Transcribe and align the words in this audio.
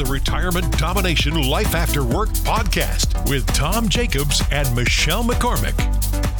the 0.00 0.10
Retirement 0.10 0.78
Domination 0.78 1.34
Life 1.42 1.74
After 1.74 2.02
Work 2.02 2.30
podcast 2.30 3.28
with 3.28 3.46
Tom 3.48 3.86
Jacobs 3.86 4.42
and 4.50 4.74
Michelle 4.74 5.22
McCormick. 5.22 5.74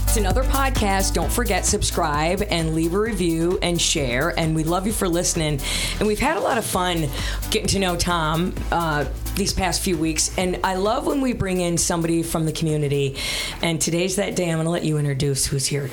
It's 0.04 0.16
another 0.16 0.44
podcast. 0.44 1.12
Don't 1.12 1.30
forget, 1.30 1.66
subscribe 1.66 2.42
and 2.48 2.74
leave 2.74 2.94
a 2.94 2.98
review 2.98 3.58
and 3.60 3.78
share. 3.78 4.30
And 4.38 4.56
we 4.56 4.64
love 4.64 4.86
you 4.86 4.94
for 4.94 5.10
listening. 5.10 5.60
And 5.98 6.08
we've 6.08 6.18
had 6.18 6.38
a 6.38 6.40
lot 6.40 6.56
of 6.56 6.64
fun 6.64 7.06
getting 7.50 7.68
to 7.68 7.78
know 7.78 7.96
Tom 7.96 8.54
uh, 8.72 9.04
these 9.34 9.52
past 9.52 9.82
few 9.82 9.98
weeks. 9.98 10.36
And 10.38 10.58
I 10.64 10.76
love 10.76 11.06
when 11.06 11.20
we 11.20 11.34
bring 11.34 11.60
in 11.60 11.76
somebody 11.76 12.22
from 12.22 12.46
the 12.46 12.52
community. 12.52 13.18
And 13.60 13.78
today's 13.78 14.16
that 14.16 14.36
day. 14.36 14.48
I'm 14.48 14.56
going 14.56 14.64
to 14.64 14.70
let 14.70 14.84
you 14.84 14.96
introduce 14.96 15.44
who's 15.44 15.66
here. 15.66 15.90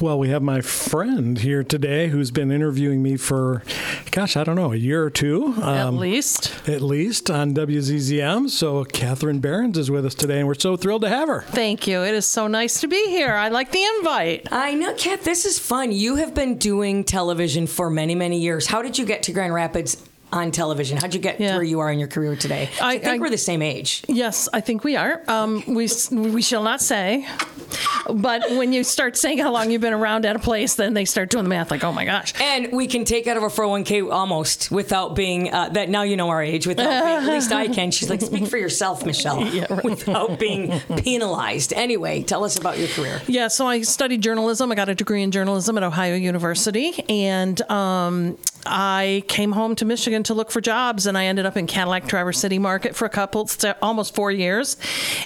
Well, 0.00 0.18
we 0.18 0.30
have 0.30 0.42
my 0.42 0.62
friend 0.62 1.38
here 1.38 1.62
today 1.62 2.08
who's 2.08 2.30
been 2.30 2.50
interviewing 2.50 3.02
me 3.02 3.18
for, 3.18 3.62
gosh, 4.10 4.34
I 4.34 4.44
don't 4.44 4.56
know, 4.56 4.72
a 4.72 4.76
year 4.76 5.04
or 5.04 5.10
two. 5.10 5.52
At 5.58 5.88
um, 5.88 5.98
least. 5.98 6.66
At 6.66 6.80
least 6.80 7.30
on 7.30 7.54
WZZM. 7.54 8.48
So 8.48 8.84
Catherine 8.84 9.42
Behrendt 9.42 9.76
is 9.76 9.90
with 9.90 10.06
us 10.06 10.14
today, 10.14 10.38
and 10.38 10.48
we're 10.48 10.54
so 10.54 10.74
thrilled 10.74 11.02
to 11.02 11.10
have 11.10 11.28
her. 11.28 11.42
Thank 11.42 11.86
you. 11.86 12.02
It 12.02 12.14
is 12.14 12.24
so 12.24 12.46
nice 12.46 12.80
to 12.80 12.88
be 12.88 13.10
here. 13.10 13.34
I 13.34 13.48
like 13.50 13.72
the 13.72 13.84
invite. 13.98 14.48
I 14.50 14.72
know, 14.72 14.94
Kat, 14.94 15.20
this 15.20 15.44
is 15.44 15.58
fun. 15.58 15.92
You 15.92 16.16
have 16.16 16.34
been 16.34 16.56
doing 16.56 17.04
television 17.04 17.66
for 17.66 17.90
many, 17.90 18.14
many 18.14 18.40
years. 18.40 18.66
How 18.66 18.80
did 18.80 18.96
you 18.96 19.04
get 19.04 19.22
to 19.24 19.32
Grand 19.32 19.52
Rapids? 19.52 19.98
On 20.32 20.52
television, 20.52 20.96
how'd 20.96 21.12
you 21.12 21.20
get 21.20 21.40
Yeah. 21.40 21.54
where 21.56 21.64
you 21.64 21.80
are 21.80 21.90
in 21.90 21.98
your 21.98 22.06
career 22.08 22.36
today? 22.36 22.70
I, 22.80 22.94
I- 22.94 22.98
think 22.98 23.06
I- 23.06 23.18
we're 23.18 23.30
the 23.30 23.36
same 23.38 23.62
age. 23.62 24.04
Yes, 24.08 24.48
I 24.52 24.60
think 24.60 24.84
we 24.84 24.94
are. 24.96 25.22
Um, 25.26 25.62
we 25.66 25.88
we 26.12 26.40
shall 26.42 26.62
not 26.62 26.80
say, 26.80 27.26
but 28.12 28.42
when 28.52 28.72
you 28.72 28.84
start 28.84 29.16
saying 29.16 29.38
how 29.38 29.50
long 29.52 29.70
you've 29.70 29.80
been 29.80 29.92
around 29.92 30.24
at 30.26 30.36
a 30.36 30.38
place, 30.38 30.74
then 30.76 30.94
they 30.94 31.04
start 31.04 31.30
doing 31.30 31.44
the 31.44 31.48
math. 31.50 31.70
Like, 31.70 31.82
oh 31.82 31.92
my 31.92 32.04
gosh. 32.04 32.32
And 32.40 32.70
we 32.72 32.86
can 32.86 33.04
take 33.04 33.26
out 33.26 33.36
of 33.36 33.42
our 33.42 33.48
401k 33.50 34.12
almost 34.12 34.70
without 34.70 35.16
being 35.16 35.52
uh, 35.52 35.70
that. 35.70 35.88
Now 35.88 36.02
you 36.02 36.16
know 36.16 36.28
our 36.28 36.42
age. 36.42 36.66
Without 36.66 36.88
being, 37.04 37.16
at 37.16 37.26
least 37.26 37.50
I 37.52 37.66
can. 37.68 37.90
She's 37.90 38.08
like, 38.08 38.20
speak 38.20 38.46
for 38.46 38.56
yourself, 38.58 39.04
Michelle. 39.04 39.44
Yeah. 39.50 39.80
Without 39.82 40.38
being 40.38 40.78
penalized. 40.98 41.72
Anyway, 41.72 42.22
tell 42.22 42.44
us 42.44 42.56
about 42.56 42.78
your 42.78 42.86
career. 42.88 43.20
Yeah, 43.26 43.48
so 43.48 43.66
I 43.66 43.82
studied 43.82 44.22
journalism. 44.22 44.70
I 44.70 44.74
got 44.76 44.88
a 44.88 44.94
degree 44.94 45.22
in 45.24 45.32
journalism 45.32 45.76
at 45.76 45.82
Ohio 45.82 46.14
University, 46.14 46.92
and 47.08 47.60
um, 47.70 48.38
I 48.66 49.24
came 49.28 49.52
home 49.52 49.74
to 49.76 49.84
Michigan 49.84 50.22
to 50.24 50.34
look 50.34 50.50
for 50.50 50.60
jobs, 50.60 51.06
and 51.06 51.16
I 51.16 51.26
ended 51.26 51.46
up 51.46 51.56
in 51.56 51.66
Cadillac 51.66 52.06
Traverse 52.06 52.38
City 52.38 52.58
Market 52.58 52.94
for 52.94 53.04
a 53.04 53.08
couple, 53.08 53.48
almost 53.80 54.14
four 54.14 54.30
years, 54.30 54.76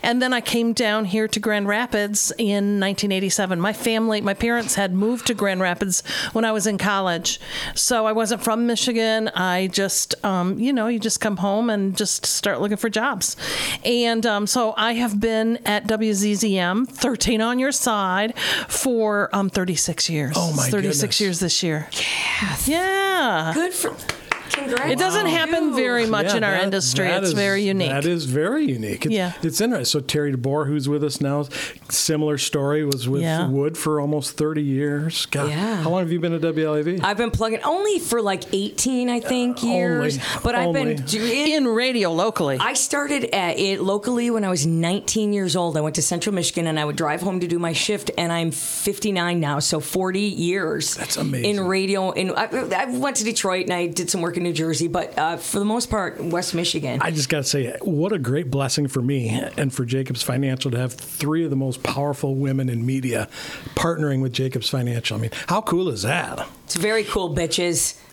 and 0.02 0.22
then 0.22 0.32
I 0.32 0.40
came 0.40 0.72
down 0.72 1.04
here 1.04 1.28
to 1.28 1.40
Grand 1.40 1.66
Rapids 1.66 2.32
in 2.38 2.80
1987. 2.80 3.60
My 3.60 3.72
family, 3.72 4.20
my 4.20 4.34
parents 4.34 4.76
had 4.76 4.92
moved 4.92 5.26
to 5.26 5.34
Grand 5.34 5.60
Rapids 5.60 6.02
when 6.32 6.44
I 6.44 6.52
was 6.52 6.66
in 6.66 6.78
college, 6.78 7.40
so 7.74 8.06
I 8.06 8.12
wasn't 8.12 8.42
from 8.42 8.66
Michigan. 8.66 9.28
I 9.28 9.68
just, 9.68 10.14
um, 10.24 10.58
you 10.58 10.72
know, 10.72 10.86
you 10.86 10.98
just 10.98 11.20
come 11.20 11.38
home 11.38 11.70
and 11.70 11.96
just 11.96 12.26
start 12.26 12.60
looking 12.60 12.76
for 12.76 12.88
jobs, 12.88 13.36
and 13.84 14.24
um, 14.26 14.46
so 14.46 14.74
I 14.76 14.94
have 14.94 15.18
been 15.20 15.58
at 15.66 15.86
WZZM 15.86 16.88
13 16.88 17.40
on 17.40 17.58
your 17.58 17.72
side 17.72 18.38
for 18.68 19.28
um, 19.34 19.50
36 19.50 20.08
years. 20.08 20.34
Oh, 20.36 20.52
my 20.52 20.68
36 20.68 21.00
goodness. 21.00 21.20
years 21.20 21.40
this 21.40 21.62
year. 21.62 21.88
Yes. 21.92 22.68
Yeah. 22.68 23.23
Good 23.54 23.72
for. 23.72 24.23
Congrats. 24.50 24.90
It 24.92 24.98
doesn't 24.98 25.26
happen 25.26 25.74
very 25.74 26.06
much 26.06 26.26
Yeah, 26.26 26.36
in 26.36 26.44
our 26.44 26.52
that- 26.52 26.64
industry. 26.64 27.06
that 27.08 27.18
It's 27.22 27.28
is- 27.28 27.34
very 27.34 27.62
unique. 27.64 27.88
That 27.90 28.04
is 28.06 28.24
very 28.26 28.64
unique. 28.64 29.06
It's, 29.06 29.14
Yeah. 29.14 29.32
It's 29.42 29.60
interesting. 29.60 30.00
So 30.00 30.04
Terry 30.04 30.32
DeBoer, 30.32 30.66
who's 30.66 30.88
with 30.88 31.02
us 31.02 31.20
now, 31.20 31.46
similar 31.88 32.38
story, 32.38 32.84
was 32.84 33.08
with 33.08 33.22
Yeah. 33.22 33.48
Wood 33.48 33.76
for 33.76 34.00
almost 34.00 34.36
30 34.36 34.62
years. 34.62 35.26
God, 35.30 35.48
Yeah. 35.50 35.82
How 35.82 35.90
long 35.90 36.00
have 36.00 36.12
you 36.12 36.20
been 36.20 36.32
at 36.34 36.40
WLAV? 36.40 37.00
I've 37.02 37.16
been 37.16 37.30
plugging 37.30 37.60
only 37.64 37.98
for 37.98 38.20
like 38.22 38.42
18, 38.52 39.08
I 39.10 39.20
think, 39.20 39.62
uh, 39.62 39.66
years. 39.66 40.14
only. 40.18 40.24
but 40.42 40.54
I've 40.54 40.68
Only. 40.68 40.94
been 40.94 41.04
doing. 41.04 41.52
in 41.54 41.66
radio 41.68 42.12
locally. 42.12 42.58
I 42.60 42.74
started 42.74 43.34
at 43.34 43.58
it 43.58 43.80
locally 43.82 44.30
when 44.30 44.44
I 44.44 44.50
was 44.50 44.66
19 44.66 45.32
years 45.32 45.56
old. 45.56 45.76
I 45.76 45.80
went 45.80 45.94
to 45.96 46.02
Central 46.02 46.34
Michigan 46.34 46.66
and 46.66 46.78
I 46.78 46.84
would 46.84 46.96
drive 46.96 47.20
home 47.22 47.40
to 47.40 47.46
do 47.46 47.58
my 47.58 47.72
shift, 47.72 48.10
and 48.18 48.32
I'm 48.32 48.50
59 48.50 49.40
now, 49.40 49.58
so 49.58 49.80
40 49.80 50.20
years. 50.20 50.94
That's 50.94 51.16
amazing. 51.16 51.56
In 51.56 51.60
radio, 51.60 52.12
and 52.12 52.32
I, 52.32 52.48
I 52.76 52.84
went 52.86 53.16
to 53.16 53.24
Detroit 53.24 53.64
and 53.64 53.72
I 53.72 53.86
did 53.86 54.10
some 54.10 54.20
work 54.20 54.33
in 54.36 54.42
New 54.42 54.52
Jersey, 54.52 54.88
but 54.88 55.16
uh, 55.18 55.36
for 55.36 55.58
the 55.58 55.64
most 55.64 55.90
part, 55.90 56.22
West 56.22 56.54
Michigan. 56.54 57.00
I 57.02 57.10
just 57.10 57.28
got 57.28 57.38
to 57.38 57.44
say, 57.44 57.76
what 57.82 58.12
a 58.12 58.18
great 58.18 58.50
blessing 58.50 58.88
for 58.88 59.02
me 59.02 59.28
and 59.56 59.72
for 59.72 59.84
Jacobs 59.84 60.22
Financial 60.22 60.70
to 60.70 60.78
have 60.78 60.92
three 60.92 61.44
of 61.44 61.50
the 61.50 61.56
most 61.56 61.82
powerful 61.82 62.34
women 62.34 62.68
in 62.68 62.84
media 62.84 63.28
partnering 63.74 64.22
with 64.22 64.32
Jacobs 64.32 64.68
Financial. 64.68 65.16
I 65.16 65.20
mean, 65.20 65.30
how 65.48 65.60
cool 65.60 65.88
is 65.88 66.02
that? 66.02 66.46
It's 66.64 66.76
very 66.76 67.04
cool, 67.04 67.34
bitches. 67.34 67.98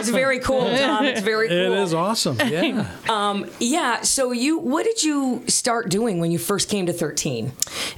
it's 0.00 0.08
very 0.08 0.38
cool, 0.38 0.62
Tom. 0.76 1.04
It's 1.04 1.20
very 1.20 1.48
cool. 1.48 1.56
It 1.56 1.72
is 1.82 1.92
awesome. 1.94 2.38
Yeah. 2.38 2.88
Um, 3.08 3.46
Yeah. 3.60 4.00
So 4.02 4.32
you, 4.32 4.58
what 4.58 4.84
did 4.84 5.02
you 5.02 5.44
start 5.46 5.88
doing 5.88 6.20
when 6.20 6.30
you 6.30 6.38
first 6.38 6.68
came 6.68 6.86
to 6.86 6.92
13? 6.92 7.52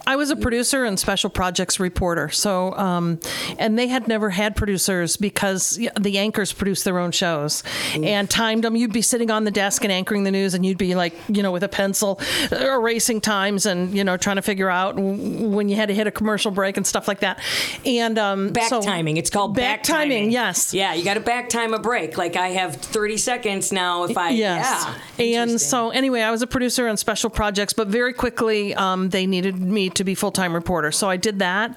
I 0.07 0.17
was 0.17 0.31
a 0.31 0.37
producer 0.37 0.85
and 0.85 0.99
special 0.99 1.31
projects 1.31 1.79
reporter. 1.79 2.29
So, 2.31 2.73
um, 2.75 3.21
and 3.59 3.79
they 3.79 3.87
had 3.87 4.09
never 4.09 4.31
had 4.31 4.57
producers 4.57 5.17
because 5.17 5.79
the 5.99 6.16
anchors 6.19 6.53
produce 6.53 6.83
their 6.83 6.99
own 6.99 7.11
shows 7.13 7.63
and 7.95 8.29
timed 8.29 8.65
them. 8.65 8.77
You'd 8.77 8.93
be 8.93 9.03
sitting 9.03 9.31
on 9.31 9.45
the 9.45 9.51
desk 9.51 9.85
and 9.85 9.93
anchoring 9.93 10.25
the 10.25 10.31
news, 10.31 10.55
and 10.55 10.65
you'd 10.65 10.79
be 10.79 10.95
like, 10.95 11.15
you 11.29 11.43
know, 11.43 11.53
with 11.53 11.63
a 11.63 11.69
pencil, 11.69 12.21
uh, 12.53 12.57
erasing 12.57 13.21
times 13.21 13.67
and 13.67 13.95
you 13.95 14.05
know 14.05 14.17
trying 14.17 14.37
to 14.37 14.43
figure 14.43 14.71
out 14.71 14.97
when 14.97 15.69
you 15.69 15.77
had 15.77 15.89
to 15.89 15.95
hit 15.95 16.07
a 16.07 16.11
commercial 16.11 16.51
break 16.51 16.77
and 16.77 16.87
stuff 16.87 17.09
like 17.09 17.21
that. 17.21 17.41
And 17.85 18.19
um, 18.19 18.51
Back 18.51 18.69
so- 18.69 18.83
timing. 18.83 19.17
It's 19.17 19.31
called 19.31 19.55
back, 19.55 19.79
back 19.79 19.83
timing. 19.83 20.31
Yes. 20.31 20.75
Yeah, 20.75 20.95
you 20.95 21.05
got 21.05 21.15
to 21.15 21.21
back 21.21 21.49
time 21.49 21.75
a 21.75 21.79
break. 21.79 22.17
Like 22.19 22.37
I 22.37 22.49
have 22.49 22.77
30 22.77 23.17
seconds 23.17 23.73
now 23.73 24.05
if 24.05 24.17
I. 24.17 24.31
Yes. 24.31 24.87
Yeah. 25.19 25.25
And 25.43 25.61
so, 25.61 25.91
anyway, 25.91 26.21
I 26.23 26.31
was 26.31 26.43
a 26.43 26.47
producer 26.47 26.89
on 26.89 26.97
special 26.97 27.31
projects, 27.31 27.73
but 27.73 27.89
very 27.89 28.13
quickly 28.13 28.75
um, 28.75 29.09
they 29.11 29.27
needed 29.27 29.59
me 29.59 29.91
to 29.91 30.05
be 30.05 30.15
full 30.15 30.33
time 30.33 30.55
reporter. 30.55 30.93
So 30.93 31.09
I 31.09 31.17
did 31.17 31.39
that. 31.41 31.77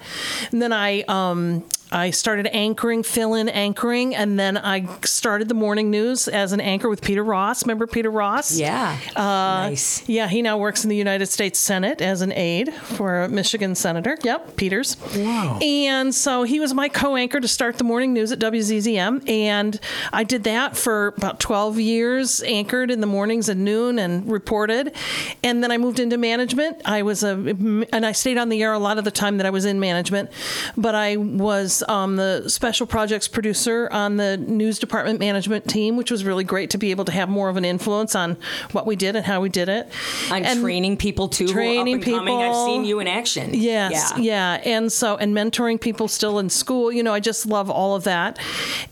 And 0.52 0.60
then 0.60 0.72
I. 0.72 1.02
Um, 1.08 1.64
I 1.92 2.10
started 2.10 2.46
anchoring, 2.48 3.02
fill 3.02 3.34
in 3.34 3.48
anchoring, 3.48 4.14
and 4.14 4.38
then 4.38 4.56
I 4.56 4.86
started 5.04 5.48
the 5.48 5.54
morning 5.54 5.90
news 5.90 6.28
as 6.28 6.52
an 6.52 6.60
anchor 6.60 6.88
with 6.88 7.02
Peter 7.02 7.24
Ross. 7.24 7.64
Remember 7.64 7.86
Peter 7.86 8.10
Ross? 8.10 8.56
Yeah. 8.56 8.96
Uh, 9.16 9.70
nice. 9.70 10.08
Yeah, 10.08 10.28
he 10.28 10.40
now 10.42 10.56
works 10.56 10.84
in 10.84 10.90
the 10.90 10.96
United 10.96 11.26
States 11.26 11.58
Senate 11.58 12.00
as 12.00 12.20
an 12.20 12.32
aide 12.32 12.72
for 12.72 13.22
a 13.22 13.28
Michigan 13.28 13.74
senator. 13.74 14.16
Yep, 14.22 14.56
Peters. 14.56 14.96
Wow. 15.16 15.58
And 15.60 16.14
so 16.14 16.44
he 16.44 16.60
was 16.60 16.74
my 16.74 16.88
co-anchor 16.88 17.40
to 17.40 17.48
start 17.48 17.78
the 17.78 17.84
morning 17.84 18.12
news 18.12 18.30
at 18.30 18.38
WZZM, 18.38 19.28
and 19.28 19.80
I 20.12 20.22
did 20.24 20.44
that 20.44 20.76
for 20.76 21.08
about 21.08 21.40
12 21.40 21.80
years, 21.80 22.42
anchored 22.42 22.90
in 22.90 23.00
the 23.00 23.06
mornings 23.06 23.48
and 23.48 23.64
noon 23.64 23.98
and 23.98 24.30
reported. 24.30 24.94
And 25.42 25.62
then 25.62 25.72
I 25.72 25.78
moved 25.78 25.98
into 25.98 26.16
management. 26.18 26.82
I 26.84 27.02
was 27.02 27.24
a 27.24 27.30
and 27.32 28.06
I 28.06 28.12
stayed 28.12 28.38
on 28.38 28.48
the 28.48 28.62
air 28.62 28.72
a 28.72 28.78
lot 28.78 28.98
of 28.98 29.04
the 29.04 29.10
time 29.10 29.38
that 29.38 29.46
I 29.46 29.50
was 29.50 29.64
in 29.64 29.80
management, 29.80 30.30
but 30.76 30.94
I 30.94 31.16
was 31.16 31.79
um, 31.88 32.16
the 32.16 32.48
special 32.48 32.86
projects 32.86 33.28
producer 33.28 33.88
on 33.92 34.16
the 34.16 34.36
news 34.36 34.78
department 34.78 35.20
management 35.20 35.68
team, 35.68 35.96
which 35.96 36.10
was 36.10 36.24
really 36.24 36.44
great 36.44 36.70
to 36.70 36.78
be 36.78 36.90
able 36.90 37.04
to 37.06 37.12
have 37.12 37.28
more 37.28 37.48
of 37.48 37.56
an 37.56 37.64
influence 37.64 38.14
on 38.14 38.36
what 38.72 38.86
we 38.86 38.96
did 38.96 39.16
and 39.16 39.24
how 39.26 39.40
we 39.40 39.48
did 39.48 39.68
it. 39.68 39.88
I'm 40.30 40.44
And- 40.44 40.60
training 40.60 40.96
people 40.96 41.28
too. 41.28 41.48
training 41.48 41.94
and 41.94 42.04
coming. 42.04 42.38
I've 42.42 42.54
seen 42.66 42.84
you 42.84 43.00
in 43.00 43.06
action. 43.08 43.50
Yes, 43.54 44.12
Yeah. 44.16 44.56
yeah. 44.62 44.70
And 44.70 44.90
so, 44.92 45.16
and 45.16 45.34
mentoring 45.34 45.80
people 45.80 46.08
still 46.08 46.38
in 46.38 46.50
school, 46.50 46.90
you 46.92 47.02
know, 47.02 47.12
I 47.14 47.20
just 47.20 47.46
love 47.46 47.70
all 47.70 47.94
of 47.94 48.04
that. 48.04 48.38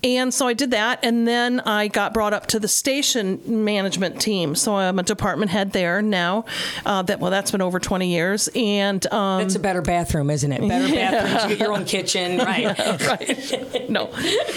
And 0.05 0.33
so 0.33 0.47
I 0.47 0.53
did 0.55 0.71
that. 0.73 1.01
And 1.03 1.27
then 1.27 1.61
I 1.61 1.89
got 1.89 2.15
brought 2.15 2.33
up 2.33 2.47
to 2.49 2.59
the 2.61 2.69
station 2.69 3.41
management 3.47 4.21
team. 4.21 4.55
So 4.55 4.77
I'm 4.77 4.99
a 4.99 5.03
department 5.03 5.51
head 5.51 5.73
there 5.73 6.01
now. 6.03 6.45
Uh, 6.87 7.03
that 7.03 7.21
Well, 7.21 7.31
that's 7.31 7.51
been 7.51 7.63
over 7.63 7.79
20 7.81 8.13
years. 8.13 8.49
And, 8.55 9.05
um, 9.13 9.41
It's 9.43 9.55
a 9.55 9.59
better 9.59 9.83
bathroom, 9.83 10.31
isn't 10.31 10.53
it? 10.53 10.67
Better 10.69 10.89
bathrooms. 10.95 11.43
You 11.45 11.49
get 11.57 11.59
your 11.67 11.73
own 11.73 11.85
kitchen, 11.85 12.39
right? 12.39 12.78
right. 13.09 13.91
No, 13.91 14.07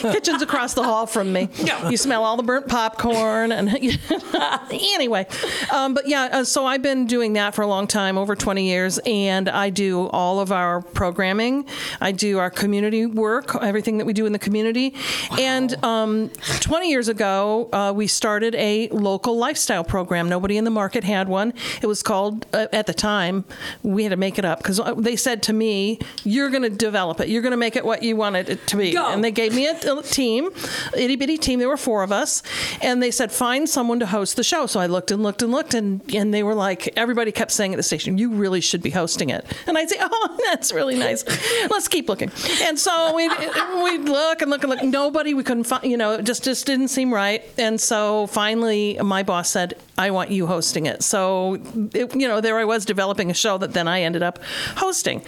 kitchen's 0.01 0.41
across 0.41 0.73
the 0.73 0.83
hall 0.83 1.07
from 1.07 1.33
me. 1.33 1.49
No. 1.63 1.89
You 1.89 1.97
smell 1.97 2.23
all 2.23 2.37
the 2.37 2.43
burnt 2.43 2.67
popcorn 2.67 3.51
and 3.51 3.69
anyway. 4.71 5.25
Um, 5.73 5.93
but 5.93 6.07
yeah, 6.07 6.29
uh, 6.31 6.43
so 6.43 6.65
I've 6.65 6.81
been 6.81 7.07
doing 7.07 7.33
that 7.33 7.55
for 7.55 7.61
a 7.63 7.67
long 7.67 7.87
time, 7.87 8.17
over 8.17 8.35
20 8.35 8.67
years, 8.67 8.99
and 9.05 9.49
I 9.49 9.69
do 9.69 10.07
all 10.07 10.39
of 10.39 10.51
our 10.51 10.81
programming. 10.81 11.65
I 11.99 12.11
do 12.11 12.37
our 12.37 12.49
community 12.49 13.05
work, 13.05 13.55
everything 13.61 13.97
that 13.97 14.05
we 14.05 14.13
do 14.13 14.25
in 14.25 14.33
the 14.33 14.39
community. 14.39 14.93
And 15.39 15.83
um, 15.83 16.29
20 16.59 16.89
years 16.89 17.07
ago, 17.07 17.69
uh, 17.73 17.91
we 17.95 18.05
started 18.07 18.53
a 18.55 18.89
local 18.89 19.37
lifestyle 19.37 19.83
program. 19.83 20.29
Nobody 20.29 20.57
in 20.57 20.63
the 20.63 20.71
market 20.71 21.03
had 21.03 21.27
one. 21.27 21.53
It 21.81 21.87
was 21.87 22.03
called, 22.03 22.45
uh, 22.53 22.67
at 22.71 22.85
the 22.85 22.93
time, 22.93 23.45
we 23.81 24.03
had 24.03 24.09
to 24.09 24.17
make 24.17 24.37
it 24.37 24.45
up 24.45 24.59
because 24.59 24.79
they 24.97 25.15
said 25.15 25.41
to 25.43 25.53
me, 25.53 25.99
"You're 26.23 26.49
going 26.49 26.63
to 26.63 26.69
develop 26.69 27.19
it. 27.19 27.29
You're 27.29 27.41
going 27.41 27.51
to 27.51 27.57
make 27.57 27.75
it 27.75 27.83
what 27.83 28.03
you." 28.03 28.10
You 28.11 28.17
wanted 28.17 28.49
it 28.49 28.67
to 28.67 28.77
be. 28.77 28.93
Go. 28.93 29.07
And 29.07 29.23
they 29.23 29.31
gave 29.31 29.55
me 29.55 29.67
a, 29.67 30.01
team, 30.01 30.49
itty 30.95 31.15
bitty 31.15 31.37
team. 31.37 31.59
There 31.59 31.69
were 31.69 31.77
four 31.77 32.03
of 32.03 32.11
us, 32.11 32.43
and 32.81 33.01
they 33.01 33.11
said 33.11 33.31
find 33.31 33.67
someone 33.67 33.99
to 33.99 34.05
host 34.05 34.35
the 34.35 34.43
show. 34.43 34.65
So 34.65 34.79
I 34.79 34.87
looked 34.87 35.11
and 35.11 35.23
looked 35.23 35.41
and 35.41 35.51
looked, 35.51 35.73
and 35.73 36.01
and 36.13 36.33
they 36.33 36.43
were 36.43 36.55
like, 36.55 36.91
everybody 36.97 37.31
kept 37.31 37.51
saying 37.51 37.73
at 37.73 37.77
the 37.77 37.83
station, 37.83 38.17
you 38.17 38.31
really 38.31 38.61
should 38.61 38.81
be 38.81 38.89
hosting 38.89 39.29
it. 39.29 39.45
And 39.65 39.77
I'd 39.77 39.89
say, 39.89 39.97
oh, 40.01 40.37
that's 40.45 40.73
really 40.73 40.97
nice. 40.97 41.23
Let's 41.69 41.87
keep 41.87 42.09
looking. 42.09 42.31
And 42.63 42.77
so 42.77 43.15
we 43.15 43.27
we 43.83 43.97
look 43.99 44.41
and 44.41 44.51
look 44.51 44.63
and 44.63 44.69
look. 44.69 44.83
Nobody 44.83 45.33
we 45.33 45.43
couldn't 45.43 45.63
find. 45.63 45.83
You 45.85 45.97
know, 45.97 46.13
it 46.13 46.23
just 46.23 46.43
just 46.43 46.65
didn't 46.65 46.89
seem 46.89 47.13
right. 47.13 47.43
And 47.57 47.79
so 47.79 48.27
finally, 48.27 48.99
my 49.01 49.23
boss 49.23 49.49
said, 49.49 49.75
I 50.01 50.09
want 50.09 50.31
you 50.31 50.47
hosting 50.47 50.87
it. 50.87 51.03
So, 51.03 51.61
it, 51.93 52.15
you 52.15 52.27
know, 52.27 52.41
there 52.41 52.57
I 52.57 52.65
was 52.65 52.85
developing 52.85 53.29
a 53.29 53.35
show 53.35 53.59
that 53.59 53.73
then 53.73 53.87
I 53.87 54.01
ended 54.01 54.23
up 54.23 54.39
hosting. 54.77 55.23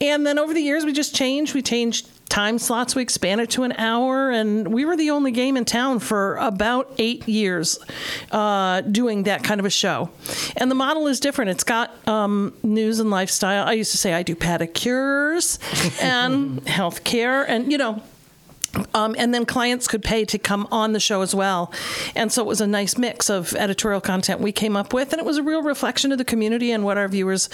And 0.00 0.26
then 0.26 0.38
over 0.38 0.54
the 0.54 0.62
years, 0.62 0.86
we 0.86 0.94
just 0.94 1.14
changed. 1.14 1.54
We 1.54 1.60
changed 1.60 2.08
time 2.30 2.58
slots. 2.58 2.94
We 2.94 3.02
expanded 3.02 3.50
to 3.50 3.64
an 3.64 3.72
hour, 3.72 4.30
and 4.30 4.72
we 4.72 4.86
were 4.86 4.96
the 4.96 5.10
only 5.10 5.30
game 5.30 5.58
in 5.58 5.66
town 5.66 5.98
for 5.98 6.36
about 6.36 6.90
eight 6.96 7.28
years 7.28 7.78
uh, 8.32 8.80
doing 8.80 9.24
that 9.24 9.44
kind 9.44 9.60
of 9.60 9.66
a 9.66 9.70
show. 9.70 10.08
And 10.56 10.70
the 10.70 10.74
model 10.74 11.06
is 11.06 11.20
different. 11.20 11.50
It's 11.50 11.64
got 11.64 11.92
um, 12.08 12.54
news 12.62 13.00
and 13.00 13.10
lifestyle. 13.10 13.66
I 13.66 13.72
used 13.72 13.92
to 13.92 13.98
say 13.98 14.14
I 14.14 14.22
do 14.22 14.34
pedicures 14.34 15.58
and 16.02 16.64
healthcare, 16.64 17.44
and 17.46 17.70
you 17.70 17.76
know. 17.76 18.02
Um, 18.94 19.14
and 19.18 19.32
then 19.34 19.44
clients 19.46 19.86
could 19.88 20.02
pay 20.02 20.24
to 20.26 20.38
come 20.38 20.66
on 20.70 20.92
the 20.92 21.00
show 21.00 21.22
as 21.22 21.34
well. 21.34 21.72
And 22.14 22.30
so 22.32 22.42
it 22.42 22.46
was 22.46 22.60
a 22.60 22.66
nice 22.66 22.96
mix 22.96 23.28
of 23.30 23.54
editorial 23.54 24.00
content 24.00 24.40
we 24.40 24.52
came 24.52 24.76
up 24.76 24.92
with, 24.92 25.12
and 25.12 25.20
it 25.20 25.24
was 25.24 25.38
a 25.38 25.42
real 25.42 25.62
reflection 25.62 26.12
of 26.12 26.18
the 26.18 26.24
community 26.24 26.70
and 26.72 26.84
what 26.84 26.96
our 26.98 27.08
viewers 27.08 27.48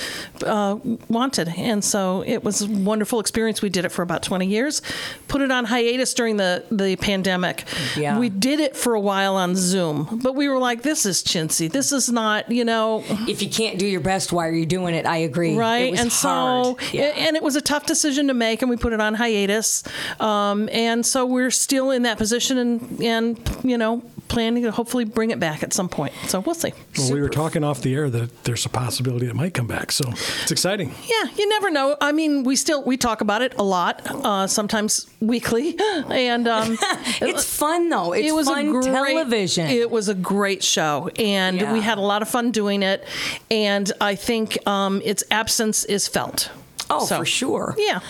uh, 0.45 0.77
wanted. 1.09 1.49
And 1.57 1.83
so 1.85 2.23
it 2.27 2.45
was 2.45 2.63
a 2.63 2.69
wonderful 2.69 3.21
experience. 3.21 3.63
We 3.63 3.69
did 3.71 3.85
it 3.85 3.91
for 3.91 4.03
about 4.03 4.23
20 4.23 4.47
years, 4.47 4.83
put 5.29 5.41
it 5.41 5.51
on 5.51 5.65
hiatus 5.67 6.15
during 6.15 6.37
the, 6.37 6.65
the 6.71 6.97
pandemic. 6.97 7.65
Yeah. 7.97 8.19
We 8.19 8.29
did 8.29 8.61
it 8.61 8.77
for 8.77 8.95
a 8.95 9.01
while 9.01 9.37
on 9.37 9.55
Zoom, 9.57 10.21
but 10.23 10.35
we 10.35 10.49
were 10.49 10.59
like, 10.59 10.83
this 10.83 11.07
is 11.07 11.23
chintzy. 11.23 11.71
This 11.71 11.93
is 11.93 12.11
not, 12.11 12.51
you 12.51 12.65
know, 12.65 13.05
If 13.29 13.43
you 13.43 13.49
can't 13.49 13.79
do 13.79 13.87
your 13.87 14.01
best, 14.01 14.33
why 14.33 14.47
are 14.49 14.53
you 14.55 14.67
doing 14.67 14.95
it? 14.95 15.07
I 15.07 15.19
agree. 15.19 15.57
right 15.57 15.87
It 15.87 15.91
was 15.93 16.01
and 16.01 16.11
hard. 16.13 16.79
so 16.81 16.87
Yeah. 16.93 17.05
and 17.17 17.37
it 17.37 17.43
was 17.43 17.57
a 17.57 17.61
tough 17.61 17.87
decision 17.87 18.29
to 18.29 18.35
make 18.35 18.63
and 18.63 18.71
we 18.71 18.77
put 18.77 18.93
it 18.93 19.01
on 19.01 19.15
hiatus 19.15 19.83
um, 20.19 20.69
and 20.73 21.05
so 21.11 21.27
we're 21.27 21.51
still 21.51 21.91
in 21.91 22.03
that 22.03 22.19
position 22.19 22.57
and 22.59 23.03
and 23.03 23.57
you 23.65 23.77
know 23.77 24.03
planning 24.29 24.63
to 24.63 24.71
hopefully 24.71 25.05
bring 25.05 25.31
it 25.33 25.41
back 25.41 25.63
at 25.65 25.73
some 25.73 25.89
point 25.89 26.13
so 26.29 26.39
we'll 26.39 26.55
see 26.55 26.73
Well, 26.97 27.13
we 27.13 27.21
were 27.21 27.29
talking 27.29 27.65
off 27.65 27.83
the 27.83 27.93
air 27.97 28.09
that 28.11 28.45
there's 28.45 28.65
a 28.65 28.69
possibility 28.69 29.27
it 29.27 29.35
might 29.35 29.55
come 29.55 29.67
back, 29.67 29.91
so 29.91 30.05
it's 30.43 30.53
exciting. 30.53 30.95
yeah 31.09 31.29
you 31.37 31.49
never 31.49 31.69
know 31.71 31.97
i 32.01 32.13
mean 32.13 32.45
we 32.45 32.55
still 32.55 32.85
we 32.85 32.97
talk 32.97 33.21
about 33.23 33.43
it 33.43 33.55
a 33.59 33.63
lot 33.65 34.03
uh, 34.25 34.47
sometimes 34.47 35.11
weekly 35.21 35.77
and 36.11 36.47
um, 36.47 36.79
it's 37.21 37.45
fun 37.45 37.89
though. 37.89 38.13
It's 38.13 38.29
it 38.29 38.33
was 38.33 38.47
fun 38.49 38.69
a 38.69 38.71
great, 38.71 38.85
television. 38.85 39.67
It 39.67 39.91
was 39.91 40.09
a 40.09 40.15
great 40.15 40.63
show, 40.63 41.11
and 41.19 41.61
Yeah. 41.61 41.73
we 41.73 41.81
had 41.81 41.99
a 41.99 42.01
lot 42.01 42.23
of 42.23 42.29
fun 42.29 42.53
doing 42.53 42.83
it. 42.83 43.05
And 43.51 43.91
I 44.01 44.15
think 44.15 44.57
um, 44.67 45.03
its 45.05 45.23
absence 45.31 45.85
is 45.85 46.07
felt. 46.09 46.51
oh, 46.89 47.05
So, 47.05 47.19
for 47.19 47.25
sure. 47.25 47.75
Yeah. 47.79 48.01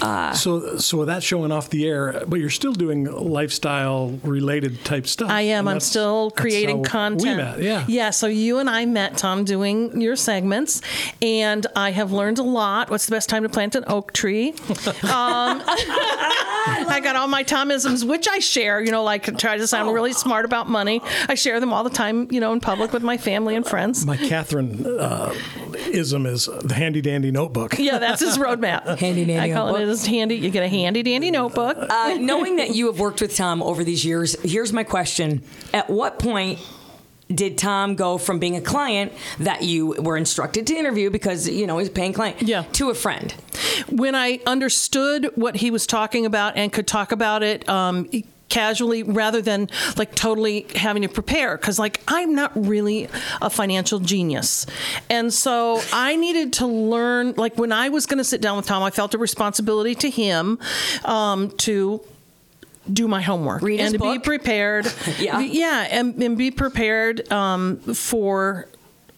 So, 0.00 0.78
so 0.78 0.98
with 0.98 1.08
that 1.08 1.22
showing 1.22 1.52
off 1.52 1.70
the 1.70 1.86
air, 1.86 2.22
but 2.26 2.40
you're 2.40 2.50
still 2.50 2.72
doing 2.72 3.04
lifestyle 3.04 4.18
related 4.22 4.84
type 4.84 5.06
stuff. 5.06 5.30
I 5.30 5.42
am. 5.42 5.68
I'm 5.68 5.80
still 5.80 6.30
creating 6.30 6.84
content. 6.84 7.22
We 7.22 7.34
met, 7.44 7.62
yeah. 7.62 7.84
Yeah. 7.88 8.10
So 8.10 8.26
you 8.26 8.58
and 8.58 8.68
I 8.68 8.84
met, 8.86 9.16
Tom, 9.16 9.44
doing 9.44 10.00
your 10.00 10.16
segments, 10.16 10.82
and 11.22 11.66
I 11.74 11.90
have 11.92 12.12
learned 12.12 12.38
a 12.38 12.42
lot. 12.42 12.90
What's 12.90 13.06
the 13.06 13.12
best 13.12 13.28
time 13.28 13.42
to 13.42 13.48
plant 13.48 13.74
an 13.74 13.84
oak 13.86 14.12
tree? 14.12 14.54
Um, 15.06 15.62
I 15.66 17.00
got 17.02 17.16
all 17.16 17.28
my 17.28 17.44
Tomisms, 17.44 18.06
which 18.06 18.28
I 18.28 18.38
share. 18.38 18.80
You 18.80 18.90
know, 18.90 19.02
like 19.02 19.36
try 19.38 19.56
to 19.56 19.66
sound 19.66 19.92
really 19.94 20.12
smart 20.12 20.44
about 20.44 20.68
money. 20.68 21.00
I 21.28 21.34
share 21.34 21.60
them 21.60 21.72
all 21.72 21.84
the 21.84 21.90
time. 21.90 22.28
You 22.30 22.40
know, 22.40 22.52
in 22.52 22.60
public 22.60 22.92
with 22.92 23.02
my 23.02 23.16
family 23.16 23.54
and 23.56 23.64
friends. 23.66 24.04
My 24.04 24.16
Catherine 24.16 24.84
uh, 24.86 25.32
ism 25.90 26.26
is 26.26 26.46
the 26.46 26.74
handy 26.74 27.00
dandy 27.00 27.30
notebook. 27.30 27.78
Yeah, 27.78 27.98
that's 27.98 28.20
his 28.20 28.36
roadmap. 28.38 28.98
Handy 28.98 29.24
dandy 29.24 29.52
I 29.52 29.54
call 29.54 29.66
notebook. 29.66 29.82
it 29.82 29.85
his 29.88 30.06
handy. 30.06 30.36
You 30.36 30.50
get 30.50 30.62
a 30.62 30.68
handy 30.68 31.02
dandy 31.02 31.30
notebook. 31.30 31.76
Uh, 31.78 32.16
knowing 32.20 32.56
that 32.56 32.74
you 32.74 32.86
have 32.86 32.98
worked 33.00 33.20
with 33.20 33.34
Tom 33.36 33.62
over 33.62 33.84
these 33.84 34.04
years, 34.04 34.36
here's 34.42 34.72
my 34.72 34.84
question: 34.84 35.42
At 35.74 35.88
what 35.90 36.18
point? 36.18 36.58
Did 37.28 37.58
Tom 37.58 37.96
go 37.96 38.18
from 38.18 38.38
being 38.38 38.54
a 38.54 38.60
client 38.60 39.12
that 39.40 39.64
you 39.64 39.88
were 39.98 40.16
instructed 40.16 40.64
to 40.68 40.76
interview 40.76 41.10
because 41.10 41.48
you 41.48 41.66
know 41.66 41.78
he's 41.78 41.88
a 41.88 41.90
paying 41.90 42.12
client 42.12 42.40
Yeah. 42.42 42.62
to 42.74 42.90
a 42.90 42.94
friend? 42.94 43.34
when 43.90 44.14
I 44.14 44.40
understood 44.46 45.30
what 45.34 45.56
he 45.56 45.70
was 45.72 45.86
talking 45.88 46.24
about 46.24 46.56
and 46.56 46.72
could 46.72 46.86
talk 46.86 47.10
about 47.12 47.42
it 47.42 47.68
um, 47.68 48.08
casually 48.56 49.02
rather 49.02 49.42
than 49.42 49.68
like 49.98 50.14
totally 50.14 50.66
having 50.74 51.02
to 51.02 51.08
prepare. 51.08 51.58
Because 51.58 51.78
like 51.78 52.00
I'm 52.08 52.34
not 52.34 52.52
really 52.54 53.06
a 53.42 53.50
financial 53.50 53.98
genius. 53.98 54.64
And 55.10 55.30
so 55.32 55.82
I 55.92 56.16
needed 56.16 56.54
to 56.54 56.66
learn 56.66 57.34
like 57.36 57.58
when 57.58 57.70
I 57.70 57.90
was 57.90 58.06
going 58.06 58.16
to 58.16 58.24
sit 58.24 58.40
down 58.40 58.56
with 58.56 58.64
Tom 58.64 58.82
I 58.82 58.90
felt 58.90 59.12
a 59.12 59.18
responsibility 59.18 59.94
to 59.96 60.08
him 60.08 60.58
um, 61.04 61.50
to 61.58 62.00
do 62.90 63.06
my 63.08 63.20
homework 63.20 63.60
Read 63.60 63.80
and 63.80 63.92
to 63.92 63.98
be 63.98 64.18
prepared. 64.18 64.86
Yeah. 65.18 65.40
yeah 65.40 65.86
and, 65.90 66.22
and 66.22 66.38
be 66.38 66.50
prepared 66.50 67.30
um, 67.30 67.76
for 67.78 68.68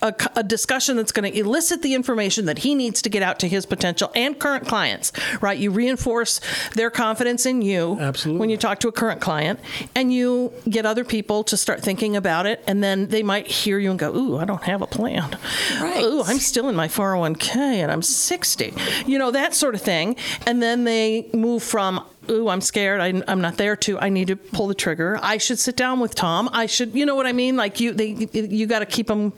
a, 0.00 0.14
c- 0.18 0.26
a 0.36 0.42
discussion 0.42 0.96
that's 0.96 1.12
going 1.12 1.30
to 1.30 1.38
elicit 1.38 1.82
the 1.82 1.94
information 1.94 2.46
that 2.46 2.58
he 2.58 2.74
needs 2.74 3.02
to 3.02 3.08
get 3.08 3.22
out 3.22 3.38
to 3.40 3.48
his 3.48 3.66
potential 3.66 4.10
and 4.14 4.38
current 4.38 4.66
clients, 4.66 5.12
right? 5.40 5.58
You 5.58 5.70
reinforce 5.70 6.40
their 6.74 6.90
confidence 6.90 7.46
in 7.46 7.62
you 7.62 7.98
Absolutely. 8.00 8.38
when 8.40 8.50
you 8.50 8.56
talk 8.56 8.78
to 8.80 8.88
a 8.88 8.92
current 8.92 9.20
client, 9.20 9.58
and 9.94 10.12
you 10.12 10.52
get 10.68 10.86
other 10.86 11.04
people 11.04 11.42
to 11.44 11.56
start 11.56 11.80
thinking 11.82 12.14
about 12.16 12.46
it, 12.46 12.62
and 12.66 12.82
then 12.82 13.08
they 13.08 13.22
might 13.22 13.46
hear 13.48 13.78
you 13.78 13.90
and 13.90 13.98
go, 13.98 14.14
"Ooh, 14.14 14.36
I 14.38 14.44
don't 14.44 14.62
have 14.64 14.82
a 14.82 14.86
plan. 14.86 15.36
Right. 15.80 16.02
Ooh, 16.02 16.22
I'm 16.22 16.38
still 16.38 16.68
in 16.68 16.76
my 16.76 16.88
401k 16.88 17.56
and 17.56 17.90
I'm 17.90 18.02
60." 18.02 18.74
You 19.06 19.18
know 19.18 19.30
that 19.32 19.54
sort 19.54 19.74
of 19.74 19.80
thing, 19.82 20.16
and 20.46 20.62
then 20.62 20.84
they 20.84 21.28
move 21.32 21.62
from 21.62 22.04
ooh, 22.30 22.48
I'm 22.48 22.60
scared. 22.60 23.00
I, 23.00 23.22
I'm 23.30 23.40
not 23.40 23.56
there 23.56 23.76
to. 23.76 23.98
I 23.98 24.08
need 24.08 24.28
to 24.28 24.36
pull 24.36 24.66
the 24.66 24.74
trigger. 24.74 25.18
I 25.22 25.38
should 25.38 25.58
sit 25.58 25.76
down 25.76 26.00
with 26.00 26.14
Tom. 26.14 26.48
I 26.52 26.66
should, 26.66 26.94
you 26.94 27.06
know 27.06 27.14
what 27.14 27.26
I 27.26 27.32
mean? 27.32 27.56
Like 27.56 27.80
you, 27.80 27.92
they, 27.92 28.08
you 28.32 28.66
got 28.66 28.80
to 28.80 28.86
keep 28.86 29.06
them 29.08 29.32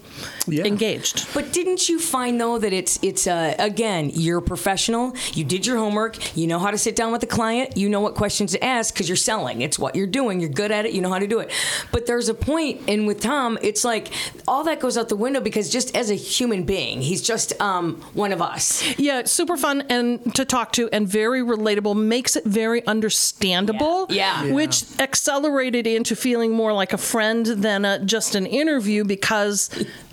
Yeah. 0.46 0.64
engaged. 0.64 1.32
But 1.34 1.52
didn't 1.52 1.88
you 1.88 1.98
find 1.98 2.40
though 2.40 2.58
that 2.58 2.72
it's 2.72 2.98
it's 3.02 3.26
uh, 3.26 3.54
again 3.58 4.10
you're 4.14 4.38
a 4.38 4.42
professional. 4.42 5.14
You 5.32 5.44
did 5.44 5.66
your 5.66 5.76
homework. 5.78 6.36
You 6.36 6.46
know 6.46 6.58
how 6.58 6.70
to 6.70 6.78
sit 6.78 6.96
down 6.96 7.12
with 7.12 7.20
the 7.20 7.26
client. 7.26 7.76
You 7.76 7.88
know 7.88 8.00
what 8.00 8.14
questions 8.14 8.52
to 8.52 8.64
ask 8.64 8.92
because 8.94 9.08
you're 9.08 9.16
selling. 9.16 9.60
It's 9.62 9.78
what 9.78 9.94
you're 9.94 10.06
doing. 10.06 10.40
You're 10.40 10.50
good 10.50 10.70
at 10.70 10.86
it. 10.86 10.92
You 10.92 11.00
know 11.00 11.10
how 11.10 11.18
to 11.18 11.26
do 11.26 11.38
it. 11.40 11.50
But 11.92 12.06
there's 12.06 12.28
a 12.28 12.34
point, 12.34 12.82
and 12.88 13.06
with 13.06 13.20
Tom, 13.20 13.58
it's 13.62 13.84
like 13.84 14.08
all 14.48 14.64
that 14.64 14.80
goes 14.80 14.96
out 14.98 15.08
the 15.08 15.16
window 15.16 15.40
because 15.40 15.70
just 15.70 15.94
as 15.96 16.10
a 16.10 16.14
human 16.14 16.64
being, 16.64 17.00
he's 17.02 17.22
just 17.22 17.58
um, 17.60 18.00
one 18.14 18.32
of 18.32 18.40
us. 18.42 18.82
Yeah, 18.98 19.24
super 19.24 19.56
fun 19.56 19.82
and 19.88 20.34
to 20.34 20.44
talk 20.44 20.72
to 20.72 20.88
and 20.92 21.06
very 21.06 21.40
relatable. 21.42 21.96
Makes 21.96 22.36
it 22.36 22.44
very 22.44 22.79
understandable. 22.86 24.06
Yeah. 24.08 24.44
Yeah. 24.44 24.52
Which 24.52 24.84
accelerated 24.98 25.86
into 25.86 26.14
feeling 26.16 26.52
more 26.52 26.72
like 26.72 26.92
a 26.92 26.98
friend 26.98 27.46
than 27.46 27.84
a, 27.84 27.98
just 28.04 28.34
an 28.34 28.46
interview 28.46 29.04
because 29.04 29.70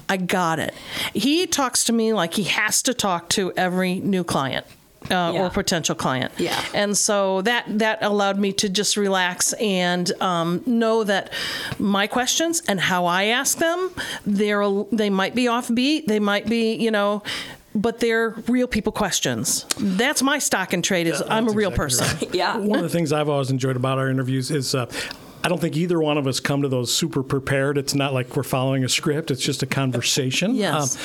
I 0.09 0.17
got 0.17 0.59
it. 0.59 0.73
He 1.13 1.47
talks 1.47 1.83
to 1.85 1.93
me 1.93 2.13
like 2.13 2.33
he 2.33 2.43
has 2.45 2.81
to 2.83 2.93
talk 2.93 3.29
to 3.29 3.51
every 3.57 3.95
new 3.95 4.23
client. 4.23 4.65
Uh, 5.11 5.31
Yeah. 5.33 5.45
or 5.45 5.49
potential 5.49 5.95
client, 5.95 6.33
Yeah. 6.37 6.59
and 6.73 6.97
so 6.97 7.41
that 7.43 7.63
that 7.79 8.03
allowed 8.03 8.37
me 8.39 8.51
to 8.53 8.67
just 8.67 8.97
relax 8.97 9.53
and 9.53 10.11
um, 10.21 10.63
know 10.65 11.05
that 11.05 11.29
my 11.79 12.07
questions 12.07 12.61
and 12.67 12.77
how 12.81 13.05
I 13.05 13.25
ask 13.25 13.57
them, 13.57 13.91
they're 14.25 14.65
they 14.91 15.09
might 15.09 15.33
be 15.33 15.45
offbeat, 15.45 16.07
they 16.07 16.19
might 16.19 16.47
be 16.49 16.73
you 16.75 16.91
know, 16.91 17.23
but 17.75 17.99
they're 17.99 18.31
real 18.47 18.67
people 18.67 18.91
questions. 18.91 19.65
That's 19.79 20.21
my 20.23 20.39
stock 20.39 20.73
and 20.73 20.83
trade. 20.83 21.07
Is 21.07 21.21
I'm 21.27 21.47
a 21.47 21.51
real 21.51 21.71
person. 21.71 22.05
Yeah. 22.33 22.57
One 22.57 22.79
of 22.79 22.83
the 22.83 22.89
things 22.89 23.11
I've 23.13 23.29
always 23.29 23.49
enjoyed 23.51 23.75
about 23.75 23.97
our 23.97 24.09
interviews 24.09 24.51
is 24.51 24.75
uh, 24.75 24.89
I 25.43 25.49
don't 25.49 25.59
think 25.61 25.75
either 25.77 25.99
one 25.99 26.17
of 26.17 26.27
us 26.27 26.39
come 26.39 26.61
to 26.63 26.67
those 26.67 26.93
super 26.93 27.23
prepared. 27.23 27.77
It's 27.77 27.93
not 27.95 28.13
like 28.13 28.35
we're 28.35 28.43
following 28.43 28.83
a 28.83 28.89
script, 28.89 29.31
it's 29.31 29.41
just 29.43 29.63
a 29.63 29.67
conversation. 29.67 30.51
Um, 30.51 30.55
Yes. 30.57 30.97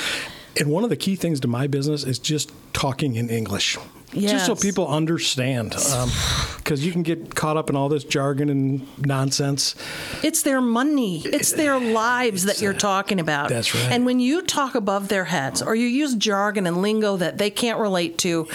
and 0.59 0.69
one 0.69 0.83
of 0.83 0.89
the 0.89 0.95
key 0.97 1.15
things 1.15 1.39
to 1.41 1.47
my 1.47 1.67
business 1.67 2.03
is 2.03 2.19
just 2.19 2.51
talking 2.73 3.15
in 3.15 3.29
English. 3.29 3.77
Just 4.13 4.45
so 4.45 4.55
people 4.55 4.87
understand. 4.87 5.75
Um, 5.75 6.09
because 6.57 6.85
you 6.85 6.93
can 6.93 7.03
get 7.03 7.35
caught 7.35 7.57
up 7.57 7.69
in 7.69 7.75
all 7.75 7.89
this 7.89 8.05
jargon 8.05 8.49
and 8.49 9.05
nonsense. 9.05 9.75
It's 10.23 10.43
their 10.43 10.61
money. 10.61 11.21
It's 11.25 11.51
eh, 11.51 11.57
their 11.57 11.79
lives 11.79 12.45
that 12.45 12.61
you're 12.61 12.73
uh, 12.73 12.79
talking 12.79 13.19
about. 13.19 13.49
That's 13.49 13.75
right. 13.75 13.91
And 13.91 14.05
when 14.05 14.19
you 14.21 14.41
talk 14.41 14.73
above 14.75 15.09
their 15.09 15.25
heads 15.25 15.61
or 15.61 15.75
you 15.75 15.87
use 15.87 16.15
jargon 16.15 16.65
and 16.65 16.81
lingo 16.81 17.17
that 17.17 17.37
they 17.37 17.49
can't 17.49 17.79
relate 17.79 18.17
to, 18.19 18.47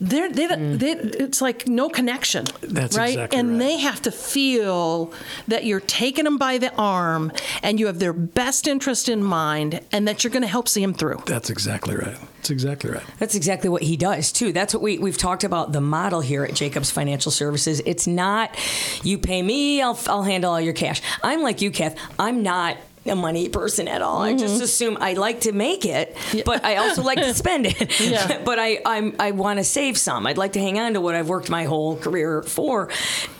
they're, 0.00 0.30
they, 0.30 0.46
mm. 0.48 0.78
they, 0.78 0.92
it's 0.92 1.40
like 1.40 1.66
no 1.66 1.88
connection. 1.88 2.44
That's 2.60 2.96
right. 2.96 3.10
exactly 3.10 3.38
and 3.38 3.50
right. 3.50 3.58
they 3.58 3.76
have 3.78 4.02
to 4.02 4.10
feel 4.10 5.12
that 5.48 5.64
you're 5.64 5.80
taking 5.80 6.24
them 6.24 6.38
by 6.38 6.58
the 6.58 6.74
arm 6.74 7.32
and 7.62 7.80
you 7.80 7.86
have 7.86 7.98
their 7.98 8.12
best 8.12 8.66
interest 8.66 9.08
in 9.08 9.22
mind 9.22 9.80
and 9.92 10.06
that 10.08 10.24
you're 10.24 10.30
going 10.30 10.42
to 10.42 10.48
help 10.48 10.68
see 10.68 10.80
them 10.80 10.94
through. 10.94 11.22
That's 11.26 11.50
exactly 11.50 11.96
right. 11.96 12.16
That's 12.36 12.50
exactly 12.50 12.90
right. 12.90 13.02
That's 13.18 13.34
exactly 13.34 13.68
what 13.68 13.82
he 13.82 13.96
does 13.96 14.30
too. 14.30 14.52
That's 14.52 14.72
what 14.72 14.80
we 14.82 14.98
we've 14.98 15.18
talked 15.18 15.42
about 15.42 15.72
the 15.72 15.80
model 15.80 16.20
here 16.20 16.44
at 16.44 16.54
Jacobs 16.54 16.92
Financial 16.92 17.32
Services. 17.32 17.82
It's 17.84 18.06
not 18.06 18.56
you 19.02 19.18
pay 19.18 19.42
me, 19.42 19.82
I'll 19.82 19.98
I'll 20.06 20.22
handle 20.22 20.52
all 20.52 20.60
your 20.60 20.72
cash. 20.72 21.02
I'm 21.24 21.42
like 21.42 21.60
you, 21.60 21.72
Kath. 21.72 21.98
I'm 22.20 22.44
not 22.44 22.76
a 23.08 23.16
money 23.16 23.48
person 23.48 23.88
at 23.88 24.02
all. 24.02 24.22
I 24.22 24.34
just 24.34 24.62
assume 24.62 24.96
I 25.00 25.14
like 25.14 25.42
to 25.42 25.52
make 25.52 25.84
it, 25.84 26.16
but 26.44 26.64
I 26.64 26.76
also 26.76 27.02
like 27.02 27.18
to 27.18 27.34
spend 27.44 27.66
it. 27.66 28.00
Yeah. 28.00 28.42
but 28.44 28.58
I 28.58 28.80
I'm, 28.84 29.16
I 29.18 29.30
want 29.32 29.58
to 29.58 29.64
save 29.64 29.96
some. 29.98 30.26
I'd 30.26 30.38
like 30.38 30.52
to 30.52 30.60
hang 30.60 30.78
on 30.78 30.94
to 30.94 31.00
what 31.00 31.14
I've 31.14 31.28
worked 31.28 31.50
my 31.50 31.64
whole 31.64 31.96
career 31.96 32.42
for, 32.42 32.90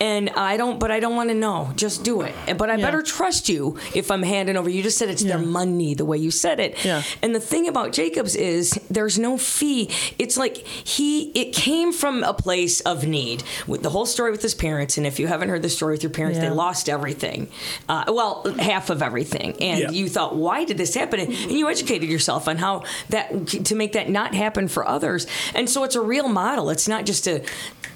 and 0.00 0.30
I 0.30 0.56
don't. 0.56 0.78
But 0.78 0.90
I 0.90 1.00
don't 1.00 1.16
want 1.16 1.30
to 1.30 1.34
know. 1.34 1.72
Just 1.76 2.04
do 2.04 2.22
it. 2.22 2.34
But 2.58 2.70
I 2.70 2.76
Yeah. 2.76 2.84
better 2.86 3.02
trust 3.02 3.48
you 3.48 3.78
if 3.94 4.10
I'm 4.10 4.22
handing 4.22 4.56
over. 4.56 4.68
You 4.68 4.82
just 4.82 4.98
said 4.98 5.08
it's 5.10 5.22
their 5.24 5.38
money 5.38 5.94
the 5.94 6.04
way 6.04 6.18
you 6.18 6.30
said 6.30 6.60
it. 6.60 6.84
Yeah. 6.84 7.02
And 7.22 7.34
the 7.34 7.40
thing 7.40 7.68
about 7.68 7.92
Jacobs 7.92 8.34
is 8.36 8.70
there's 8.90 9.18
no 9.18 9.36
fee. 9.38 9.90
It's 10.18 10.36
like 10.36 10.56
he 10.58 11.30
it 11.30 11.52
came 11.54 11.92
from 11.92 12.22
a 12.22 12.34
place 12.34 12.80
of 12.80 13.06
need. 13.06 13.42
With 13.66 13.82
the 13.82 13.90
whole 13.90 14.06
story 14.06 14.30
with 14.30 14.42
his 14.42 14.54
parents, 14.54 14.96
and 14.98 15.06
if 15.06 15.18
you 15.18 15.26
haven't 15.26 15.48
heard 15.48 15.62
the 15.62 15.68
story 15.68 15.94
with 15.94 16.02
your 16.02 16.10
parents, 16.10 16.38
Yeah. 16.38 16.48
they 16.50 16.54
lost 16.54 16.88
everything. 16.88 17.48
Uh, 17.88 18.04
well, 18.08 18.44
half 18.58 18.90
of 18.90 19.02
everything. 19.02 19.55
And 19.60 19.80
Yeah. 19.80 19.90
you 19.90 20.08
thought, 20.08 20.36
why 20.36 20.64
did 20.64 20.78
this 20.78 20.94
happen? 20.94 21.20
Mm-hmm. 21.20 21.42
And 21.50 21.52
you 21.52 21.68
educated 21.68 22.08
yourself 22.08 22.48
on 22.48 22.56
how 22.58 22.84
that 23.08 23.46
to 23.46 23.74
make 23.74 23.92
that 23.92 24.08
not 24.08 24.34
happen 24.34 24.68
for 24.68 24.86
others. 24.86 25.26
And 25.54 25.68
so 25.68 25.84
it's 25.84 25.94
a 25.96 26.00
real 26.00 26.28
model. 26.28 26.70
It's 26.70 26.88
not 26.88 27.06
just 27.06 27.26
a 27.26 27.42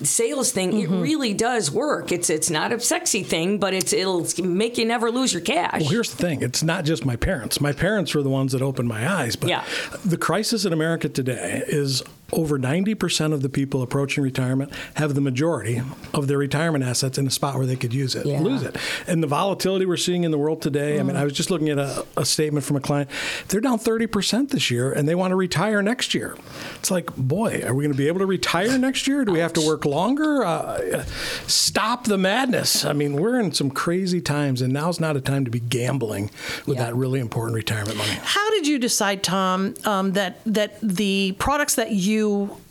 sales 0.02 0.52
thing. 0.52 0.78
It 0.80 0.88
mm-hmm. 0.88 1.00
really 1.00 1.34
does 1.34 1.70
work. 1.70 2.12
It's 2.12 2.30
it's 2.30 2.50
not 2.50 2.72
a 2.72 2.80
sexy 2.80 3.22
thing, 3.22 3.58
but 3.58 3.74
it's 3.74 3.92
it'll 3.92 4.26
make 4.42 4.78
you 4.78 4.84
never 4.84 5.10
lose 5.10 5.32
your 5.32 5.42
cash. 5.42 5.80
Well, 5.80 5.90
here's 5.90 6.10
the 6.10 6.16
thing. 6.16 6.42
It's 6.42 6.62
not 6.62 6.84
just 6.84 7.04
my 7.04 7.16
parents. 7.16 7.60
My 7.60 7.72
parents 7.72 8.14
were 8.14 8.22
the 8.22 8.30
ones 8.30 8.52
that 8.52 8.62
opened 8.62 8.88
my 8.88 9.10
eyes. 9.10 9.36
But 9.36 9.50
Yeah. 9.50 9.64
the 10.04 10.16
crisis 10.16 10.64
in 10.64 10.72
America 10.72 11.08
today 11.08 11.62
is 11.66 12.02
over 12.32 12.58
90% 12.58 13.32
of 13.32 13.42
the 13.42 13.48
people 13.48 13.82
approaching 13.82 14.22
retirement 14.22 14.72
have 14.94 15.14
the 15.14 15.20
majority 15.20 15.82
of 16.14 16.28
their 16.28 16.38
retirement 16.38 16.84
assets 16.84 17.18
in 17.18 17.26
a 17.26 17.30
spot 17.30 17.56
where 17.56 17.66
they 17.66 17.76
could 17.76 17.92
use 17.92 18.14
it, 18.14 18.26
Yeah. 18.26 18.38
Mm. 18.38 18.42
lose 18.44 18.62
it. 18.62 18.76
And 19.06 19.22
the 19.22 19.26
volatility 19.26 19.86
we're 19.86 19.96
seeing 19.96 20.24
in 20.24 20.30
the 20.30 20.38
world 20.38 20.62
today, 20.62 20.98
I 21.00 21.02
mean, 21.02 21.16
I 21.16 21.24
was 21.24 21.32
just 21.32 21.50
looking 21.50 21.68
at 21.68 21.78
a, 21.78 22.04
a 22.16 22.24
statement 22.24 22.64
from 22.64 22.76
a 22.76 22.80
client. 22.80 23.10
They're 23.48 23.60
down 23.60 23.78
30% 23.78 24.50
this 24.50 24.70
year 24.70 24.92
and 24.92 25.08
they 25.08 25.14
want 25.14 25.32
to 25.32 25.36
retire 25.36 25.82
next 25.82 26.14
year. 26.14 26.36
It's 26.76 26.90
like, 26.90 27.14
boy, 27.16 27.62
are 27.66 27.74
we 27.74 27.84
going 27.84 27.92
to 27.92 27.98
be 27.98 28.08
able 28.08 28.20
to 28.20 28.26
retire 28.26 28.78
next 28.78 29.06
year? 29.06 29.24
Do 29.24 29.32
we 29.32 29.38
have 29.40 29.52
to 29.54 29.66
work 29.66 29.84
longer? 29.84 30.44
Uh, 30.44 31.04
stop 31.46 32.04
the 32.04 32.18
madness. 32.18 32.84
I 32.84 32.92
mean, 32.92 33.14
we're 33.14 33.40
in 33.40 33.52
some 33.52 33.70
crazy 33.70 34.20
times 34.20 34.62
and 34.62 34.72
now's 34.72 35.00
not 35.00 35.16
a 35.16 35.20
time 35.20 35.44
to 35.44 35.50
be 35.50 35.60
gambling 35.60 36.30
with 36.66 36.78
Yeah. 36.78 36.84
that 36.86 36.96
really 36.96 37.20
important 37.20 37.54
retirement 37.56 37.96
money. 37.96 38.12
How 38.22 38.50
did 38.50 38.66
you 38.66 38.78
decide, 38.78 39.22
Tom, 39.22 39.74
um, 39.84 40.12
that 40.12 40.40
that 40.46 40.78
the 40.80 41.32
products 41.38 41.74
that 41.76 41.90
you 41.92 42.19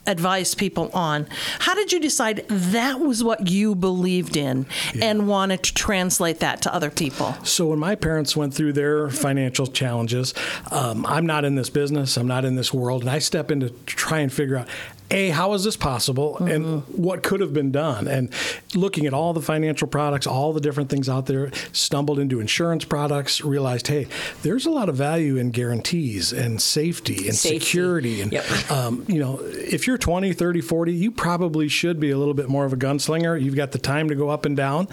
advised 0.05 0.57
people 0.57 0.89
on, 0.93 1.27
how 1.59 1.75
did 1.75 1.91
you 1.91 1.99
decide 1.99 2.45
that 2.49 2.99
was 2.99 3.23
what 3.23 3.47
you 3.47 3.75
believed 3.75 4.35
in 4.35 4.65
and 5.01 5.27
wanted 5.27 5.63
to 5.63 5.73
translate 5.73 6.39
that 6.39 6.61
to 6.63 6.73
other 6.73 6.89
people? 6.89 7.35
So 7.43 7.67
when 7.67 7.79
my 7.79 7.95
parents 7.95 8.35
went 8.35 8.53
through 8.53 8.73
their 8.73 9.09
financial 9.09 9.67
challenges, 9.67 10.33
um, 10.71 11.05
I'm 11.05 11.25
not 11.25 11.45
in 11.45 11.55
this 11.55 11.69
business, 11.69 12.17
I'm 12.17 12.27
not 12.27 12.45
in 12.45 12.55
this 12.55 12.73
world, 12.73 13.01
and 13.01 13.09
I 13.09 13.19
step 13.19 13.51
in 13.51 13.59
to 13.61 13.69
try 13.85 14.19
and 14.19 14.33
figure 14.33 14.57
out. 14.57 14.67
A, 15.11 15.29
how 15.29 15.53
is 15.53 15.63
this 15.63 15.75
possible 15.75 16.37
and 16.37 16.83
what 16.87 17.23
could 17.23 17.39
have 17.41 17.53
been 17.53 17.71
done? 17.71 18.07
And 18.07 18.31
looking 18.75 19.05
at 19.07 19.13
all 19.13 19.33
the 19.33 19.41
financial 19.41 19.87
products, 19.87 20.27
all 20.27 20.53
the 20.53 20.61
different 20.61 20.89
things 20.89 21.09
out 21.09 21.25
there, 21.25 21.51
stumbled 21.71 22.19
into 22.19 22.39
insurance 22.39 22.85
products, 22.85 23.41
realized, 23.41 23.87
hey, 23.87 24.07
there's 24.43 24.65
a 24.65 24.69
lot 24.69 24.87
of 24.87 24.95
value 24.95 25.37
in 25.37 25.49
guarantees 25.51 26.31
and 26.31 26.61
safety 26.61 27.27
and 27.27 27.35
Safety. 27.35 27.59
security. 27.59 28.21
And, 28.21 28.31
Yep. 28.31 28.45
um, 28.71 29.05
you 29.07 29.19
know, 29.19 29.39
if 29.43 29.87
you're 29.87 29.97
20, 29.97 30.31
30, 30.33 30.61
40, 30.61 30.93
you 30.93 31.11
probably 31.11 31.67
should 31.67 31.99
be 31.99 32.11
a 32.11 32.17
little 32.17 32.33
bit 32.35 32.47
more 32.49 32.65
of 32.65 32.73
a 32.73 32.77
gunslinger. 32.77 33.41
You've 33.41 33.55
got 33.55 33.71
the 33.71 33.79
time 33.79 34.09
to 34.09 34.15
go 34.15 34.29
up 34.29 34.45
and 34.45 34.55
down. 34.55 34.87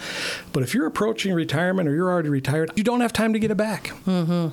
But 0.51 0.63
if 0.63 0.73
you're 0.73 0.87
approaching 0.87 1.33
retirement 1.33 1.87
or 1.87 1.93
you're 1.93 2.09
already 2.09 2.29
retired, 2.29 2.71
you 2.75 2.83
don't 2.83 3.01
have 3.01 3.13
time 3.13 3.33
to 3.33 3.39
get 3.39 3.51
it 3.51 3.57
back. 3.57 3.89
Mm-hmm. 4.05 4.47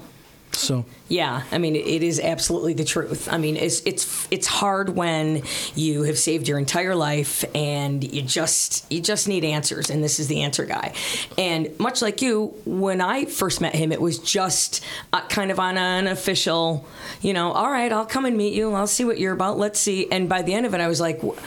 So, 0.55 0.85
Yeah, 1.09 1.43
I 1.53 1.59
mean, 1.59 1.77
it 1.77 2.03
is 2.03 2.19
absolutely 2.21 2.75
the 2.75 2.85
truth. 2.85 3.29
I 3.31 3.39
mean, 3.39 3.57
it's 3.57 3.81
it's 3.85 4.27
it's 4.31 4.47
hard 4.47 4.91
when 4.91 5.43
you 5.75 6.03
have 6.05 6.19
saved 6.19 6.49
your 6.49 6.59
entire 6.59 6.95
life 6.95 7.45
and 7.55 8.03
you 8.03 8.23
just 8.23 8.91
you 8.91 9.01
just 9.01 9.29
need 9.29 9.45
answers, 9.45 9.91
and 9.91 10.03
this 10.03 10.19
is 10.19 10.29
the 10.29 10.43
answer 10.43 10.65
guy. 10.65 10.95
And 11.37 11.79
much 11.79 12.01
like 12.03 12.23
you, 12.23 12.55
when 12.65 13.01
I 13.01 13.25
first 13.27 13.61
met 13.61 13.75
him, 13.75 13.93
it 13.93 14.01
was 14.01 14.19
just 14.19 14.83
uh, 15.13 15.21
kind 15.29 15.51
of 15.51 15.59
on 15.59 15.77
an 15.77 16.07
official, 16.07 16.87
you 17.21 17.33
know, 17.33 17.53
all 17.53 17.71
right, 17.71 17.93
I'll 17.93 18.07
come 18.07 18.25
and 18.25 18.37
meet 18.37 18.55
you, 18.55 18.73
I'll 18.73 18.87
see 18.87 19.05
what 19.05 19.19
you're 19.19 19.35
about, 19.35 19.59
let's 19.59 19.81
see. 19.81 20.11
And 20.11 20.29
by 20.29 20.43
the 20.43 20.55
end 20.55 20.67
of 20.67 20.75
it, 20.75 20.81
I 20.81 20.89
was 20.89 21.01
like. 21.01 21.21
"Wh- 21.21 21.39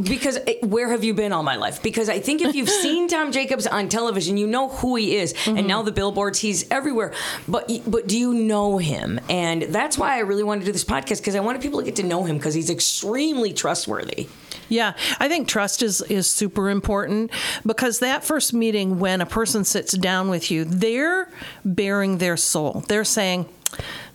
because 0.00 0.38
eh, 0.46 0.54
where 0.62 0.90
have 0.90 1.04
you 1.04 1.14
been 1.14 1.32
all 1.32 1.42
my 1.42 1.56
life? 1.56 1.82
Because 1.82 2.08
I 2.08 2.18
think 2.20 2.42
if 2.42 2.54
you've 2.54 2.68
seen 2.82 3.08
Tom 3.08 3.32
Jacobs 3.32 3.66
on 3.66 3.88
television, 3.88 4.36
you 4.36 4.46
know 4.46 4.68
who 4.68 4.96
he 4.96 5.16
is, 5.16 5.32
and 5.46 5.58
mm-hmm. 5.58 5.66
now 5.66 5.82
the 5.82 5.92
billboards, 5.92 6.40
he's 6.40 6.68
everywhere. 6.70 7.12
But 7.46 7.70
but 7.86 8.06
do 8.06 8.18
you 8.18 8.34
know 8.34 8.78
him? 8.78 9.20
And 9.28 9.62
that's 9.62 9.96
why 9.96 10.16
I 10.16 10.20
really 10.20 10.42
wanted 10.42 10.60
to 10.60 10.66
do 10.66 10.72
this 10.72 10.84
podcast 10.84 11.18
because 11.18 11.36
I 11.36 11.40
wanted 11.40 11.62
people 11.62 11.80
to 11.80 11.84
get 11.84 11.96
to 11.96 12.02
know 12.02 12.24
him 12.24 12.36
because 12.36 12.54
he's 12.54 12.70
extremely 12.70 13.52
trustworthy. 13.52 14.28
Yeah, 14.68 14.94
I 15.18 15.28
think 15.28 15.48
trust 15.48 15.82
is 15.82 16.00
is 16.02 16.28
super 16.28 16.70
important 16.70 17.30
because 17.66 17.98
that 18.00 18.24
first 18.24 18.52
meeting 18.52 18.98
when 18.98 19.20
a 19.20 19.26
person 19.26 19.64
sits 19.64 19.96
down 19.96 20.28
with 20.30 20.50
you, 20.50 20.64
they're 20.64 21.28
bearing 21.64 22.18
their 22.18 22.36
soul. 22.36 22.84
They're 22.88 23.04
saying, 23.04 23.46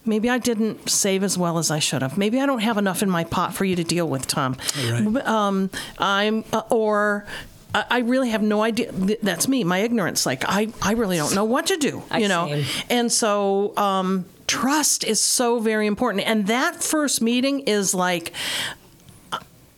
Maybe 0.10 0.30
I 0.30 0.38
didn't 0.40 0.90
save 0.90 1.24
as 1.24 1.38
well 1.38 1.58
as 1.58 1.70
I 1.72 1.80
should 1.80 2.02
have. 2.02 2.18
Maybe 2.18 2.42
I 2.42 2.46
don't 2.46 2.60
have 2.60 2.78
enough 2.78 3.02
in 3.02 3.10
my 3.10 3.24
pot 3.24 3.54
for 3.54 3.64
you 3.64 3.76
to 3.78 3.84
deal 3.84 4.08
with, 4.10 4.28
Tom. 4.28 4.58
Right. 4.92 5.26
Um, 5.26 5.70
I'm 6.00 6.44
uh, 6.52 6.64
or 6.70 7.26
I 7.74 7.86
I 7.90 8.00
really 8.00 8.32
have 8.32 8.42
no 8.42 8.62
idea. 8.64 8.92
That's 8.92 9.48
me, 9.48 9.64
my 9.64 9.78
ignorance. 9.80 10.26
Like 10.26 10.44
I, 10.48 10.70
I 10.82 10.94
really 10.94 11.18
don't 11.18 11.34
know 11.36 11.46
what 11.46 11.68
to 11.68 11.78
do. 11.78 12.02
I 12.12 12.18
You 12.20 12.28
know, 12.28 12.48
same. 12.48 12.66
and 12.90 13.12
so 13.12 13.74
um, 13.78 14.26
trust 14.48 15.04
is 15.04 15.22
so 15.22 15.60
very 15.60 15.86
important. 15.88 16.26
And 16.28 16.48
that 16.48 16.84
first 16.84 17.22
meeting 17.22 17.62
is 17.62 17.94
like 17.94 18.34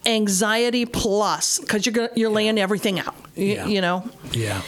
anxiety 0.06 0.86
plus 0.86 1.60
because 1.60 1.86
you're 1.86 1.94
gonna, 1.94 2.10
you're 2.16 2.32
laying 2.32 2.58
everything 2.58 3.00
out. 3.00 3.16
y- 3.38 3.44
Yeah. 3.44 3.66
You 3.68 3.82
know. 3.82 4.10
yeah. 4.32 4.62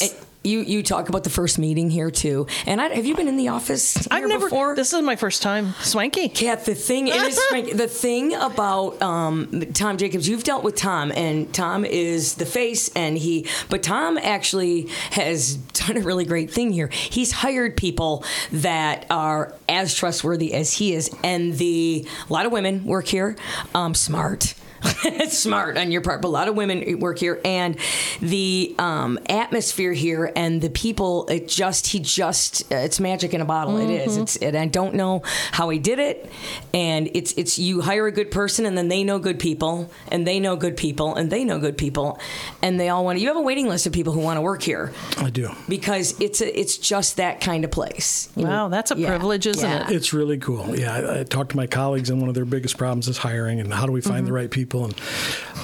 And 0.00 0.12
you 0.42 0.60
you 0.60 0.82
talk 0.82 1.08
about 1.08 1.24
the 1.24 1.30
first 1.30 1.58
meeting 1.58 1.90
here 1.90 2.10
too. 2.10 2.46
And 2.66 2.80
I, 2.80 2.88
have 2.94 3.04
you 3.04 3.14
been 3.14 3.28
in 3.28 3.36
the 3.36 3.48
office 3.48 3.94
here 3.94 4.06
I've 4.10 4.26
never. 4.26 4.46
before? 4.46 4.74
This 4.74 4.92
is 4.92 5.02
my 5.02 5.16
first 5.16 5.42
time. 5.42 5.74
Swanky. 5.80 6.28
Kat, 6.28 6.64
the 6.64 6.74
thing 6.74 7.08
is 7.08 7.38
Frank, 7.48 7.76
the 7.76 7.88
thing 7.88 8.34
about 8.34 9.00
um, 9.02 9.66
Tom 9.74 9.96
Jacobs, 9.96 10.28
you've 10.28 10.44
dealt 10.44 10.64
with 10.64 10.76
Tom, 10.76 11.12
and 11.12 11.52
Tom 11.52 11.84
is 11.84 12.36
the 12.36 12.46
face, 12.46 12.90
and 12.94 13.18
he, 13.18 13.46
but 13.68 13.82
Tom 13.82 14.18
actually 14.18 14.88
has 15.10 15.56
done 15.56 15.96
a 15.96 16.00
really 16.00 16.24
great 16.24 16.50
thing 16.50 16.72
here. 16.72 16.88
He's 16.88 17.32
hired 17.32 17.76
people 17.76 18.24
that 18.52 19.06
are 19.10 19.54
as 19.68 19.94
trustworthy 19.94 20.54
as 20.54 20.72
he 20.74 20.94
is, 20.94 21.10
and 21.22 21.54
the 21.58 22.06
a 22.28 22.32
lot 22.32 22.46
of 22.46 22.52
women 22.52 22.84
work 22.84 23.06
here, 23.06 23.36
um, 23.74 23.94
smart. 23.94 24.54
It's 24.82 25.38
smart 25.38 25.76
on 25.76 25.90
your 25.90 26.00
part, 26.00 26.22
but 26.22 26.28
a 26.28 26.30
lot 26.30 26.48
of 26.48 26.54
women 26.56 26.98
work 27.00 27.18
here, 27.18 27.40
and 27.44 27.76
the 28.20 28.74
um, 28.78 29.18
atmosphere 29.28 29.92
here 29.92 30.32
and 30.36 30.60
the 30.62 30.70
people. 30.70 31.26
It 31.28 31.48
just 31.48 31.88
he 31.88 32.00
just 32.00 32.70
uh, 32.72 32.76
it's 32.76 33.00
magic 33.00 33.34
in 33.34 33.40
a 33.40 33.44
bottle. 33.44 33.76
It 33.78 33.90
is. 33.90 34.16
It's 34.16 34.36
and 34.36 34.56
I 34.56 34.66
don't 34.66 34.94
know 34.94 35.22
how 35.52 35.68
he 35.70 35.78
did 35.78 35.98
it, 35.98 36.30
and 36.74 37.10
it's 37.14 37.32
it's 37.32 37.58
you 37.58 37.80
hire 37.80 38.06
a 38.06 38.12
good 38.12 38.30
person, 38.30 38.66
and 38.66 38.76
then 38.76 38.88
they 38.88 39.04
know 39.04 39.18
good 39.18 39.38
people, 39.38 39.90
and 40.08 40.26
they 40.26 40.40
know 40.40 40.56
good 40.56 40.76
people, 40.76 41.14
and 41.14 41.30
they 41.30 41.44
know 41.44 41.58
good 41.58 41.76
people, 41.78 42.18
and 42.62 42.78
they 42.78 42.88
all 42.88 43.04
want. 43.04 43.18
to 43.18 43.22
You 43.22 43.28
have 43.28 43.36
a 43.36 43.40
waiting 43.42 43.68
list 43.68 43.86
of 43.86 43.92
people 43.92 44.12
who 44.12 44.20
want 44.20 44.36
to 44.36 44.42
work 44.42 44.62
here 44.62 44.92
I 45.18 45.30
do. 45.30 45.50
because 45.68 46.18
it's 46.20 46.40
a, 46.40 46.58
it's 46.58 46.76
just 46.78 47.16
that 47.16 47.40
kind 47.40 47.64
of 47.64 47.70
place. 47.70 48.28
You 48.36 48.44
Wow, 48.44 48.64
know? 48.64 48.68
that's 48.70 48.90
a 48.90 48.96
privilege, 48.96 49.46
isn't 49.46 49.70
it? 49.70 49.90
It's 49.90 50.12
really 50.12 50.38
cool. 50.38 50.76
Yeah, 50.76 50.94
I, 50.94 51.20
I 51.20 51.24
talked 51.24 51.50
to 51.50 51.56
my 51.56 51.66
colleagues, 51.66 52.10
and 52.10 52.20
one 52.20 52.28
of 52.28 52.34
their 52.34 52.44
biggest 52.44 52.78
problems 52.78 53.08
is 53.08 53.18
hiring 53.18 53.60
and 53.60 53.72
how 53.72 53.86
do 53.86 53.92
we 53.92 54.00
find 54.00 54.26
the 54.26 54.32
right 54.32 54.50
people. 54.50 54.69
And 54.74 54.94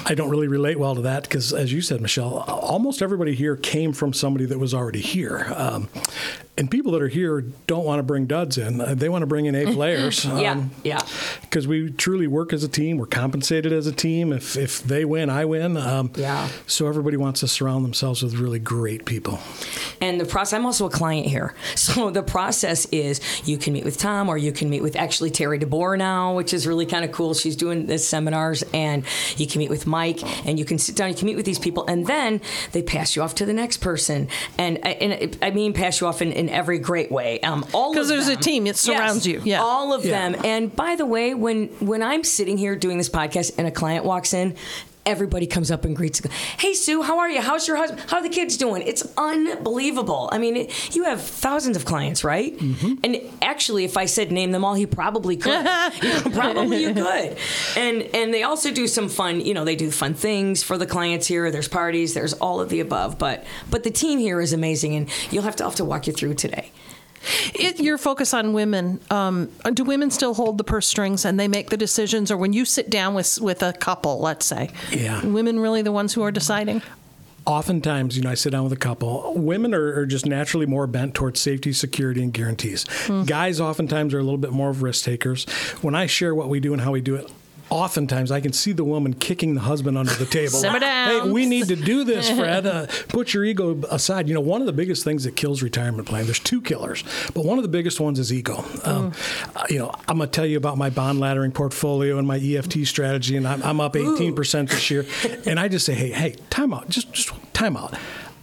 I 0.05 0.13
don't 0.13 0.29
really 0.29 0.47
relate 0.47 0.77
well 0.77 0.95
to 0.95 1.01
that 1.01 1.23
because, 1.23 1.53
as 1.53 1.71
you 1.73 1.81
said, 1.81 2.01
Michelle, 2.01 2.39
almost 2.47 3.01
everybody 3.01 3.33
here 3.35 3.55
came 3.55 3.93
from 3.93 4.13
somebody 4.13 4.45
that 4.45 4.59
was 4.59 4.73
already 4.73 5.01
here. 5.01 5.51
Um, 5.55 5.89
and 6.57 6.69
people 6.71 6.91
that 6.93 7.01
are 7.01 7.07
here 7.07 7.41
don't 7.67 7.85
want 7.85 7.99
to 7.99 8.03
bring 8.03 8.25
duds 8.25 8.57
in; 8.57 8.81
Uh, 8.81 8.95
they 8.95 9.09
want 9.09 9.21
to 9.21 9.27
bring 9.27 9.45
in 9.45 9.55
A 9.55 9.71
players. 9.73 10.25
Yeah, 10.25 10.63
yeah. 10.83 11.01
Because 11.41 11.67
we 11.67 11.91
truly 11.91 12.25
work 12.27 12.51
as 12.51 12.63
a 12.63 12.67
team. 12.67 12.97
We're 12.97 13.05
compensated 13.05 13.71
as 13.71 13.85
a 13.87 13.91
team. 13.91 14.33
If 14.33 14.57
if 14.57 14.83
they 14.83 15.05
win, 15.05 15.29
I 15.29 15.45
win. 15.45 15.77
Um, 15.77 16.11
Yeah. 16.15 16.47
So 16.65 16.87
everybody 16.87 17.15
wants 17.17 17.41
to 17.41 17.47
surround 17.47 17.85
themselves 17.85 18.23
with 18.23 18.35
really 18.35 18.59
great 18.59 19.05
people. 19.05 19.39
And 20.01 20.19
the 20.19 20.25
process, 20.25 20.53
I'm 20.57 20.65
also 20.65 20.85
a 20.85 20.89
client 20.89 21.27
here. 21.27 21.53
So 21.87 22.09
the 22.11 22.21
process 22.23 22.85
is 22.91 23.21
you 23.47 23.57
can 23.57 23.71
meet 23.73 23.85
with 23.85 23.97
Tom 23.97 24.27
or 24.29 24.37
you 24.37 24.51
can 24.51 24.69
meet 24.69 24.81
with 24.83 24.95
actually 24.95 25.31
Terry 25.31 25.57
DeBoer 25.57 25.97
now, 25.97 26.33
which 26.35 26.53
is 26.53 26.67
really 26.67 26.85
kind 26.85 27.05
of 27.05 27.11
cool. 27.11 27.33
She's 27.33 27.55
doing 27.55 27.85
this 27.85 28.05
seminars 28.07 28.63
and 28.73 29.03
you 29.37 29.47
can 29.47 29.59
meet 29.59 29.69
with 29.69 29.87
Mike 29.87 30.21
and 30.45 30.59
you 30.59 30.65
can 30.65 30.77
sit 30.77 30.95
down, 30.95 31.09
you 31.09 31.15
can 31.15 31.25
meet 31.27 31.35
with 31.37 31.45
these 31.45 31.59
people 31.59 31.85
and 31.87 32.05
then 32.05 32.41
they 32.73 32.81
pass 32.83 33.15
you 33.15 33.21
off 33.23 33.35
to 33.35 33.45
the 33.45 33.53
next 33.53 33.77
person. 33.77 34.27
And, 34.57 34.85
and 34.85 35.37
I 35.41 35.51
mean, 35.51 35.73
pass 35.73 36.01
you 36.01 36.07
off 36.07 36.21
in, 36.21 36.31
in 36.33 36.49
every 36.49 36.77
great 36.79 37.11
way. 37.11 37.39
Um, 37.41 37.65
all 37.73 37.93
Because 37.93 38.09
there's 38.09 38.27
a 38.27 38.35
team, 38.35 38.67
it 38.67 38.75
surrounds 38.75 39.25
Yes, 39.25 39.45
you. 39.45 39.51
Yeah. 39.51 39.61
All 39.61 39.93
of 39.93 40.03
Yeah. 40.05 40.29
them. 40.29 40.41
And 40.43 40.75
by 40.75 40.95
the 40.95 41.05
way, 41.05 41.33
when 41.33 41.67
when 41.79 42.03
I'm 42.03 42.23
sitting 42.23 42.57
here 42.57 42.75
doing 42.75 42.97
this 42.97 43.09
podcast 43.09 43.53
and 43.57 43.65
a 43.67 43.71
client 43.71 44.03
walks 44.03 44.33
in, 44.33 44.55
everybody 45.07 45.47
comes 45.47 45.71
up 45.71 45.85
and 45.85 45.95
greets. 45.95 46.21
Hey 46.59 46.73
Sue, 46.73 47.01
how 47.01 47.17
are 47.19 47.29
you? 47.29 47.41
How's 47.41 47.67
your 47.67 47.77
husband? 47.77 48.01
How 48.09 48.17
are 48.17 48.23
the 48.23 48.29
kids 48.29 48.57
doing? 48.57 48.83
It's 48.85 49.07
unbelievable. 49.17 50.29
I 50.31 50.37
mean, 50.37 50.57
it, 50.57 50.95
you 50.95 51.05
have 51.05 51.21
thousands 51.21 51.77
of 51.77 51.85
clients, 51.85 52.23
right? 52.23 52.55
Mm-hmm. 52.55 52.93
And 53.03 53.21
actually, 53.41 53.85
if 53.85 53.97
I 53.97 54.05
said 54.05 54.31
name 54.31 54.51
them 54.51 54.65
all, 54.65 54.73
he 54.73 54.85
probably 54.85 55.37
could. 55.37 55.65
Probably 56.33 56.83
you 56.83 56.93
could. 56.93 57.37
And 57.75 58.01
and 58.13 58.33
they 58.33 58.43
also 58.43 58.71
do 58.71 58.87
some 58.87 59.07
fun. 59.07 59.39
You 59.39 59.53
know, 59.53 59.63
they 59.63 59.75
do 59.75 59.89
fun 59.89 60.13
things 60.13 60.61
for 60.61 60.77
the 60.77 60.85
clients 60.85 61.25
here. 61.25 61.49
There's 61.51 61.67
parties. 61.67 62.13
There's 62.13 62.33
all 62.33 62.59
of 62.59 62.69
the 62.69 62.81
above. 62.81 63.17
But 63.17 63.45
but 63.69 63.83
the 63.83 63.91
team 63.91 64.19
here 64.19 64.41
is 64.41 64.51
amazing, 64.51 64.95
and 64.95 65.09
you'll 65.31 65.43
have 65.43 65.55
to 65.57 65.63
I'll 65.63 65.69
have 65.69 65.77
to 65.77 65.85
walk 65.85 66.07
you 66.07 66.13
through 66.13 66.33
today. 66.35 66.71
It, 67.55 67.79
your 67.79 67.97
focus 67.97 68.33
on 68.33 68.53
women. 68.53 68.99
Um, 69.09 69.49
do 69.73 69.83
women 69.83 70.11
still 70.11 70.33
hold 70.33 70.57
the 70.57 70.63
purse 70.63 70.87
strings 70.87 71.25
and 71.25 71.39
they 71.39 71.47
make 71.47 71.69
the 71.69 71.77
decisions, 71.77 72.31
or 72.31 72.37
when 72.37 72.53
you 72.53 72.63
sit 72.65 72.89
down 72.89 73.13
with 73.13 73.39
with 73.41 73.63
a 73.63 73.73
couple, 73.73 74.19
let's 74.19 74.45
say, 74.45 74.69
Yeah. 74.91 75.25
women 75.25 75.59
really 75.59 75.81
the 75.81 75.91
ones 75.91 76.13
who 76.13 76.21
are 76.23 76.31
deciding? 76.31 76.81
oftentimes, 77.45 78.17
you 78.17 78.23
know, 78.23 78.29
I 78.29 78.33
sit 78.33 78.49
down 78.49 78.65
with 78.65 78.73
a 78.73 78.77
couple. 78.77 79.33
Women 79.35 79.73
are, 79.73 79.99
are 79.99 80.05
just 80.05 80.25
naturally 80.25 80.65
more 80.65 80.85
bent 80.85 81.13
towards 81.15 81.39
safety, 81.39 81.71
security, 81.71 82.21
and 82.21 82.33
guarantees. 82.33 82.83
Guys 83.25 83.61
oftentimes 83.61 84.13
are 84.13 84.19
a 84.19 84.23
little 84.23 84.37
bit 84.37 84.51
more 84.51 84.69
of 84.69 84.83
risk 84.83 85.05
takers. 85.05 85.45
When 85.81 85.95
I 85.95 86.07
share 86.07 86.35
what 86.35 86.49
we 86.49 86.59
do 86.59 86.73
and 86.73 86.81
how 86.81 86.91
we 86.91 86.99
do 86.99 87.15
it, 87.15 87.31
oftentimes 87.69 88.31
I 88.31 88.41
can 88.41 88.53
see 88.53 88.71
the 88.71 88.83
woman 88.83 89.13
kicking 89.13 89.55
the 89.55 89.61
husband 89.61 89.97
under 89.97 90.13
the 90.13 90.25
table. 90.25 90.51
Simmer 90.59 90.79
down. 90.79 91.07
Hey, 91.25 91.31
we 91.31 91.45
need 91.45 91.67
to 91.67 91.75
do 91.75 92.03
this, 92.03 92.29
Fred. 92.37 92.65
Uh, 92.65 92.87
put 93.07 93.33
your 93.33 93.43
ego 93.43 93.79
aside. 93.89 94.27
You 94.27 94.33
know, 94.33 94.41
one 94.41 94.61
of 94.61 94.67
the 94.67 94.73
biggest 94.73 95.03
things 95.03 95.23
that 95.23 95.35
kills 95.35 95.61
retirement 95.61 96.07
plan. 96.07 96.25
There's 96.25 96.39
two 96.39 96.61
killers, 96.61 97.03
but 97.33 97.45
one 97.45 97.57
of 97.57 97.63
the 97.63 97.69
biggest 97.69 97.99
ones 97.99 98.19
is 98.19 98.31
ego. 98.31 98.63
Um, 98.83 99.11
uh, 99.55 99.65
you 99.69 99.79
know, 99.79 99.91
I'm 100.07 100.17
gonna 100.17 100.27
tell 100.27 100.45
you 100.45 100.57
about 100.57 100.77
my 100.77 100.89
bond 100.89 101.19
laddering 101.19 101.53
portfolio 101.53 102.17
and 102.17 102.27
my 102.27 102.37
EFT 102.37 102.85
strategy, 102.85 103.37
and 103.37 103.47
I'm, 103.47 103.61
I'm 103.63 103.79
up 103.79 103.95
18 103.95 104.35
percent 104.35 104.69
this 104.69 104.89
year. 104.89 105.05
And 105.45 105.59
I 105.59 105.67
just 105.67 105.85
say, 105.85 105.93
hey, 105.93 106.09
hey, 106.11 106.35
time 106.49 106.73
out, 106.73 106.89
just 106.89 107.11
just 107.13 107.31
time 107.53 107.77
out. 107.77 107.93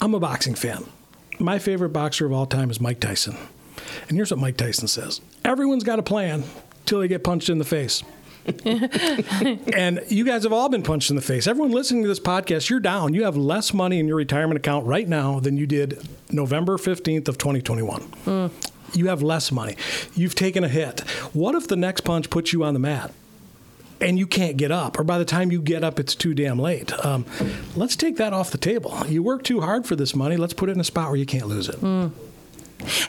I'm 0.01 0.15
a 0.15 0.21
boxing 0.21 0.55
fan. 0.55 0.85
My 1.39 1.59
favorite 1.59 1.91
boxer 1.91 2.25
of 2.27 2.33
all 2.33 2.47
time 2.47 2.71
is 2.71 2.81
Mike 2.81 3.01
Tyson. 3.01 3.37
And 4.09 4.17
here's 4.17 4.31
what 4.31 4.41
Mike 4.41 4.57
Tyson 4.57 4.89
says: 4.89 5.21
Everyone's 5.45 5.85
got 5.85 5.99
a 5.99 6.03
plan 6.03 6.45
till 6.87 7.01
they 7.01 7.09
get 7.09 7.25
punched 7.25 7.49
in 7.49 7.59
the 7.59 7.65
face. 7.65 8.03
and 9.75 10.03
you 10.09 10.25
guys 10.25 10.43
have 10.43 10.53
all 10.53 10.69
been 10.69 10.83
punched 10.83 11.11
in 11.11 11.17
the 11.17 11.23
face. 11.23 11.47
Everyone 11.47 11.71
listening 11.73 12.03
to 12.03 12.09
this 12.09 12.21
podcast, 12.21 12.69
you're 12.69 12.81
down. 12.81 13.15
You 13.15 13.25
have 13.25 13.37
less 13.37 13.73
money 13.73 13.99
in 13.99 14.07
your 14.07 14.17
retirement 14.17 14.59
account 14.59 14.87
right 14.87 15.09
now 15.09 15.41
than 15.41 15.57
you 15.57 15.67
did 15.67 16.07
November 16.31 16.77
15th 16.77 17.29
of 17.29 17.39
2021. 17.39 18.51
You 18.93 19.07
have 19.09 19.23
less 19.23 19.51
money. 19.51 19.77
You've 20.15 20.35
taken 20.35 20.63
a 20.63 20.69
hit. 20.69 21.01
What 21.33 21.55
if 21.55 21.67
the 21.69 21.77
next 21.77 22.03
punch 22.03 22.29
puts 22.31 22.53
you 22.53 22.63
on 22.65 22.75
the 22.75 22.81
mat? 22.81 23.13
And 24.01 24.19
you 24.19 24.27
can't 24.27 24.57
get 24.59 24.71
up, 24.71 24.99
or 24.99 25.05
by 25.05 25.19
the 25.19 25.25
time 25.25 25.51
you 25.51 25.63
get 25.63 25.83
up, 25.83 25.99
it's 25.99 26.15
too 26.15 26.35
damn 26.35 26.59
late. 26.59 26.93
Um, 27.05 27.25
let's 27.75 27.97
take 27.97 28.17
that 28.17 28.33
off 28.35 28.51
the 28.51 28.59
table. 28.59 29.03
You 29.07 29.23
work 29.23 29.45
too 29.45 29.61
hard 29.63 29.87
for 29.87 29.97
this 29.97 30.15
money. 30.15 30.37
Let's 30.37 30.53
put 30.53 30.69
it 30.69 30.73
in 30.73 30.81
a 30.81 30.85
spot 30.85 31.09
where 31.09 31.17
you 31.17 31.25
can't 31.25 31.47
lose 31.47 31.69
it. 31.71 31.81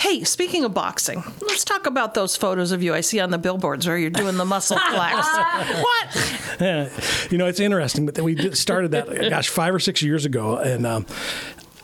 Hey, 0.01 0.23
speaking 0.23 0.63
of 0.63 0.73
boxing, 0.73 1.23
let's 1.41 1.63
talk 1.63 1.85
about 1.85 2.13
those 2.13 2.35
photos 2.35 2.71
of 2.71 2.83
you 2.83 2.93
I 2.93 3.01
see 3.01 3.19
on 3.19 3.31
the 3.31 3.37
billboards 3.37 3.87
where 3.87 3.97
you're 3.97 4.09
doing 4.09 4.37
the 4.37 4.45
muscle 4.45 4.77
flex. 4.77 5.27
what? 5.81 7.31
you 7.31 7.37
know, 7.37 7.47
it's 7.47 7.59
interesting, 7.59 8.05
but 8.05 8.19
we 8.19 8.51
started 8.51 8.91
that, 8.91 9.29
gosh, 9.29 9.49
five 9.49 9.73
or 9.73 9.79
six 9.79 10.01
years 10.01 10.25
ago, 10.25 10.57
and 10.57 10.85
um, 10.85 11.05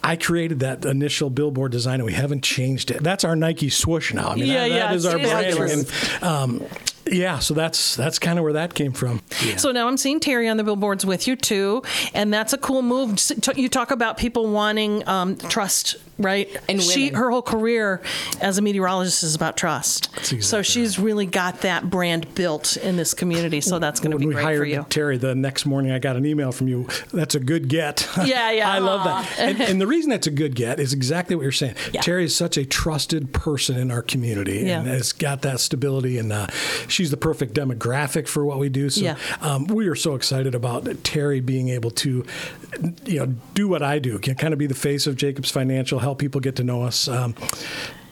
I 0.03 0.15
created 0.15 0.60
that 0.62 0.83
initial 0.86 1.29
billboard 1.29 1.71
design, 1.71 1.95
and 1.95 2.05
we 2.05 2.13
haven't 2.13 2.43
changed 2.43 2.91
it. 2.91 3.03
That's 3.03 3.24
our 3.24 3.36
Nike 3.36 3.69
swoosh 3.69 4.13
now. 4.13 4.29
I 4.29 4.36
mean, 4.36 4.48
Yeah, 4.48 4.62
that, 4.62 4.69
yeah, 4.69 4.88
that 4.88 4.95
is 4.95 5.05
our 5.05 5.17
it's 5.17 5.55
branding. 5.55 5.86
And, 6.21 6.24
um, 6.24 6.67
yeah, 7.12 7.39
so 7.39 7.53
that's 7.53 7.95
that's 7.95 8.19
kind 8.19 8.39
of 8.39 8.43
where 8.43 8.53
that 8.53 8.74
came 8.74 8.93
from. 8.93 9.21
So 9.57 9.71
now 9.71 9.88
I'm 9.88 9.98
seeing 9.98 10.19
Terry 10.19 10.48
on 10.48 10.57
the 10.57 10.63
billboards 10.63 11.05
with 11.05 11.27
you 11.27 11.36
too, 11.36 11.83
and 12.13 12.33
that's 12.33 12.53
a 12.53 12.57
cool 12.57 12.81
move. 12.81 13.19
You 13.55 13.69
talk 13.69 13.91
about 13.91 14.17
people 14.17 14.50
wanting 14.50 15.07
um, 15.07 15.36
trust, 15.38 15.98
right? 16.21 16.49
And 16.69 16.81
she, 16.81 17.05
women. 17.05 17.19
her 17.19 17.31
whole 17.31 17.41
career 17.41 18.01
as 18.39 18.57
a 18.57 18.61
meteorologist 18.61 19.23
is 19.23 19.35
about 19.35 19.57
trust. 19.57 20.09
exactly 20.17 20.41
so 20.41 20.61
she's 20.61 20.97
really 20.99 21.25
got 21.25 21.61
that 21.61 21.89
brand 21.89 22.33
built 22.35 22.77
in 22.77 22.95
this 22.97 23.13
community. 23.13 23.61
So 23.61 23.79
that's 23.79 23.99
going 23.99 24.11
to 24.11 24.17
be 24.17 24.27
we 24.27 24.33
great 24.33 24.43
hired 24.43 24.59
for 24.59 24.65
you. 24.65 24.85
Terry, 24.89 25.17
the 25.17 25.35
next 25.35 25.65
morning 25.65 25.91
I 25.91 25.99
got 25.99 26.15
an 26.15 26.25
email 26.25 26.51
from 26.51 26.67
you. 26.67 26.87
That's 27.13 27.35
a 27.35 27.39
good 27.39 27.67
get. 27.67 28.07
Yeah, 28.31 28.51
yeah. 28.51 28.71
I 28.71 28.77
love 28.79 29.03
that. 29.03 29.39
And, 29.39 29.59
and 29.59 29.81
the 29.81 29.87
reason 29.87 30.09
that's 30.11 30.27
a 30.27 30.31
good 30.31 30.55
get 30.55 30.79
is 30.79 30.93
exactly 30.93 31.35
what 31.35 31.41
you're 31.41 31.51
saying. 31.51 31.75
Yeah. 31.91 32.01
Terry 32.01 32.23
is 32.25 32.35
such 32.35 32.55
a 32.55 32.63
trusted 32.65 33.33
person 33.33 33.77
in 33.77 33.89
our 33.91 34.01
community 34.03 34.60
yeah. 34.60 34.79
and 34.79 34.88
Yeah. 34.88 34.93
has 34.93 35.12
got 35.12 35.41
that 35.41 35.60
stability, 35.60 36.17
and 36.17 36.31
uh, 36.31 36.47
she's 36.88 37.10
the 37.12 37.17
perfect 37.17 37.53
demographic 37.55 38.27
for 38.27 38.45
what 38.45 38.60
we 38.60 38.69
do. 38.69 38.89
So 38.89 39.01
Yeah. 39.01 39.17
um, 39.41 39.65
we 39.65 39.88
are 39.88 39.95
so 39.95 40.13
excited 40.15 40.53
about 40.55 40.86
Terry 41.03 41.39
being 41.41 41.69
able 41.69 41.91
to, 41.91 42.23
you 43.05 43.19
know, 43.19 43.34
do 43.53 43.67
what 43.67 43.81
I 43.81 43.99
do, 43.99 44.19
can 44.19 44.36
kind 44.36 44.53
of 44.53 44.60
be 44.60 44.67
the 44.67 44.75
face 44.75 45.07
of 45.07 45.15
Jacobs 45.15 45.49
Financial, 45.51 45.99
help 46.12 46.19
people 46.19 46.41
get 46.41 46.58
to 46.58 46.63
know 46.63 46.84
us. 46.84 47.08
Um, 47.08 47.34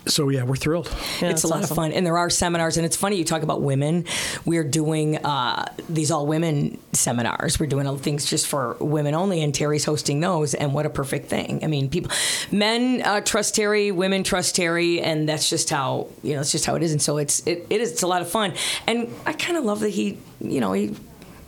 so 0.06 0.30
yeah, 0.30 0.44
we're 0.44 0.56
thrilled. 0.56 0.88
Yeah, 1.22 1.30
it's 1.30 1.44
a 1.44 1.48
lot 1.48 1.60
awesome. 1.60 1.72
of 1.72 1.76
fun, 1.76 1.92
and 1.92 2.06
there 2.06 2.18
are 2.18 2.30
seminars. 2.30 2.78
And 2.78 2.86
it's 2.86 2.96
funny 2.96 3.18
you 3.18 3.26
talk 3.26 3.44
about 3.44 3.62
women. 3.62 4.06
We're 4.46 4.64
doing 4.64 5.18
uh, 5.18 5.66
these 5.90 6.10
all 6.10 6.26
women 6.26 6.80
seminars. 6.94 7.60
We're 7.60 7.68
doing 7.68 7.86
all 7.86 7.98
things 7.98 8.26
just 8.26 8.48
for 8.48 8.76
women 8.80 9.14
only, 9.14 9.44
and 9.44 9.54
Terry's 9.54 9.84
hosting 9.84 10.22
those. 10.22 10.54
And 10.54 10.74
what 10.74 10.86
a 10.86 10.90
perfect 10.90 11.30
thing! 11.30 11.64
I 11.64 11.68
mean, 11.68 11.90
people, 11.90 12.12
men 12.52 13.02
uh, 13.04 13.22
trust 13.22 13.56
Terry, 13.56 13.92
women 13.92 14.24
trust 14.24 14.56
Terry, 14.56 15.02
and 15.02 15.28
that's 15.28 15.50
just 15.50 15.70
how 15.70 16.08
you 16.24 16.34
know. 16.34 16.42
It's 16.42 16.54
just 16.54 16.66
how 16.66 16.76
it 16.76 16.82
is. 16.82 16.94
And 16.94 17.02
so 17.02 17.18
it's 17.18 17.46
it, 17.46 17.68
it 17.70 17.82
is. 17.82 17.92
It's 17.92 18.04
a 18.04 18.08
lot 18.08 18.22
of 18.22 18.32
fun, 18.32 18.54
and 18.88 19.14
I 19.26 19.34
kind 19.34 19.58
of 19.58 19.66
love 19.66 19.82
that 19.82 19.90
he, 19.90 20.18
you 20.40 20.62
know, 20.62 20.72
he. 20.72 20.96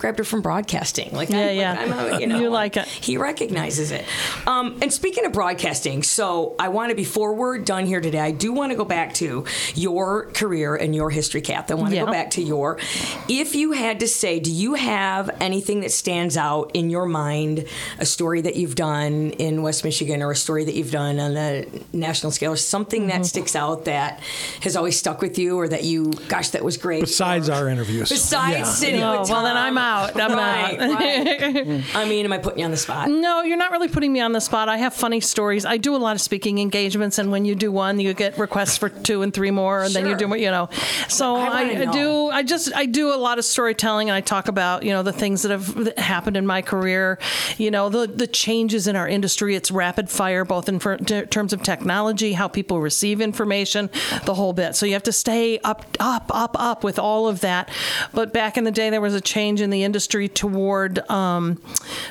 Grabbed 0.02 0.18
her 0.18 0.24
from 0.24 0.42
broadcasting, 0.42 1.12
like 1.12 1.30
Yeah, 1.30 1.38
I, 1.46 1.50
yeah. 1.52 1.76
I'm 1.78 1.92
a- 2.14 2.20
you 2.20 2.26
know, 2.30 2.40
You 2.40 2.50
like 2.50 2.76
it. 2.76 2.88
he 2.88 3.18
recognizes 3.18 3.92
it. 3.92 4.04
Um, 4.48 4.76
and 4.82 4.92
speaking 4.92 5.24
of 5.24 5.30
broadcasting, 5.32 6.02
so 6.02 6.56
I 6.58 6.70
want 6.70 6.90
to, 6.90 6.96
before 6.96 7.34
we're 7.34 7.58
done 7.58 7.86
here 7.86 8.00
today, 8.00 8.18
I 8.18 8.32
do 8.32 8.52
want 8.52 8.72
to 8.72 8.76
go 8.76 8.84
back 8.84 9.14
to 9.14 9.44
your 9.76 10.26
career 10.32 10.74
and 10.74 10.92
your 10.92 11.08
history, 11.10 11.40
Kath. 11.40 11.70
I 11.70 11.74
want 11.74 11.90
to 11.90 11.96
Yeah. 11.98 12.06
go 12.06 12.10
back 12.10 12.30
to 12.32 12.42
your. 12.42 12.80
If 13.28 13.54
you 13.54 13.70
had 13.72 14.00
to 14.00 14.08
say, 14.08 14.40
do 14.40 14.50
you 14.50 14.74
have 14.74 15.30
anything 15.40 15.82
that 15.82 15.92
stands 15.92 16.36
out 16.36 16.72
in 16.74 16.90
your 16.90 17.06
mind, 17.06 17.64
a 18.00 18.04
story 18.04 18.40
that 18.40 18.56
you've 18.56 18.74
done 18.74 19.30
in 19.38 19.62
West 19.62 19.84
Michigan 19.84 20.20
or 20.20 20.32
a 20.32 20.36
story 20.36 20.64
that 20.64 20.74
you've 20.74 20.90
done 20.90 21.20
on 21.20 21.36
a 21.36 21.64
national 21.92 22.32
scale 22.32 22.50
or 22.50 22.56
something 22.56 23.02
Mm-hmm. 23.02 23.20
that 23.22 23.26
sticks 23.26 23.54
out 23.54 23.84
that 23.84 24.18
has 24.62 24.74
always 24.74 24.98
stuck 24.98 25.20
with 25.22 25.38
you 25.38 25.56
or 25.60 25.68
that 25.68 25.84
you, 25.84 26.12
gosh, 26.26 26.48
that 26.48 26.64
was 26.64 26.76
great? 26.76 27.02
Besides 27.02 27.48
or- 27.48 27.52
our 27.52 27.68
interviews. 27.68 28.08
Besides 28.08 28.56
Yeah. 28.58 28.64
sitting 28.64 29.00
Oh, 29.00 29.20
with 29.20 29.30
well, 29.30 29.44
then 29.44 29.56
I'm 29.56 29.78
out. 29.78 29.91
I'm 30.14 30.32
right, 30.32 30.78
out. 30.80 31.00
right. 31.00 31.84
I 31.94 32.08
mean, 32.08 32.24
am 32.24 32.32
I 32.32 32.38
putting 32.38 32.60
you 32.60 32.64
on 32.64 32.70
the 32.70 32.76
spot? 32.76 33.08
No, 33.08 33.42
you're 33.42 33.56
not 33.56 33.70
really 33.72 33.88
putting 33.88 34.12
me 34.12 34.20
on 34.20 34.32
the 34.32 34.40
spot. 34.40 34.68
I 34.68 34.76
have 34.78 34.94
funny 34.94 35.20
stories. 35.20 35.64
I 35.64 35.76
do 35.76 35.94
a 35.94 35.98
lot 35.98 36.14
of 36.16 36.20
speaking 36.22 36.58
engagements, 36.58 37.18
and 37.18 37.30
when 37.30 37.44
you 37.44 37.54
do 37.54 37.70
one, 37.72 38.00
you 38.00 38.14
get 38.14 38.38
requests 38.38 38.76
for 38.78 38.88
two 38.88 39.22
and 39.22 39.32
three 39.32 39.50
more, 39.50 39.82
and 39.82 39.94
then 39.94 40.04
you 40.06 40.18
Sure. 40.18 40.28
do, 40.28 40.38
you 40.38 40.50
know. 40.50 40.68
So 41.08 41.36
I 41.36 41.60
I, 41.62 41.84
do. 41.86 42.28
I 42.30 42.42
just 42.42 42.74
I 42.74 42.86
do 42.86 43.12
a 43.12 43.16
lot 43.16 43.38
of 43.38 43.44
storytelling, 43.44 44.08
and 44.08 44.16
I 44.16 44.20
talk 44.20 44.48
about 44.48 44.82
you 44.82 44.90
know 44.90 45.02
the 45.02 45.12
things 45.12 45.42
that 45.42 45.50
have 45.50 45.74
that 45.84 45.98
happened 45.98 46.36
in 46.36 46.46
my 46.46 46.62
career. 46.62 47.18
You 47.58 47.70
know 47.70 47.88
the 47.88 48.06
the 48.06 48.26
changes 48.26 48.86
in 48.86 48.96
our 48.96 49.08
industry. 49.08 49.54
It's 49.54 49.70
rapid 49.70 50.08
fire, 50.10 50.44
both 50.44 50.68
in 50.68 50.78
for, 50.78 50.96
ter- 50.98 51.26
terms 51.26 51.52
of 51.52 51.62
technology, 51.62 52.32
how 52.32 52.48
people 52.48 52.80
receive 52.80 53.20
information, 53.20 53.90
the 54.24 54.34
whole 54.34 54.52
bit. 54.52 54.74
So 54.76 54.86
you 54.86 54.92
have 54.94 55.02
to 55.04 55.12
stay 55.12 55.58
up, 55.60 55.84
up, 56.00 56.30
up, 56.34 56.56
up 56.58 56.84
with 56.84 56.98
all 56.98 57.28
of 57.28 57.40
that. 57.40 57.70
But 58.12 58.32
back 58.32 58.56
in 58.56 58.64
the 58.64 58.70
day, 58.70 58.90
there 58.90 59.00
was 59.00 59.14
a 59.14 59.20
change 59.20 59.60
in 59.60 59.70
the 59.70 59.81
industry 59.84 60.28
toward 60.28 60.98
um, 61.10 61.56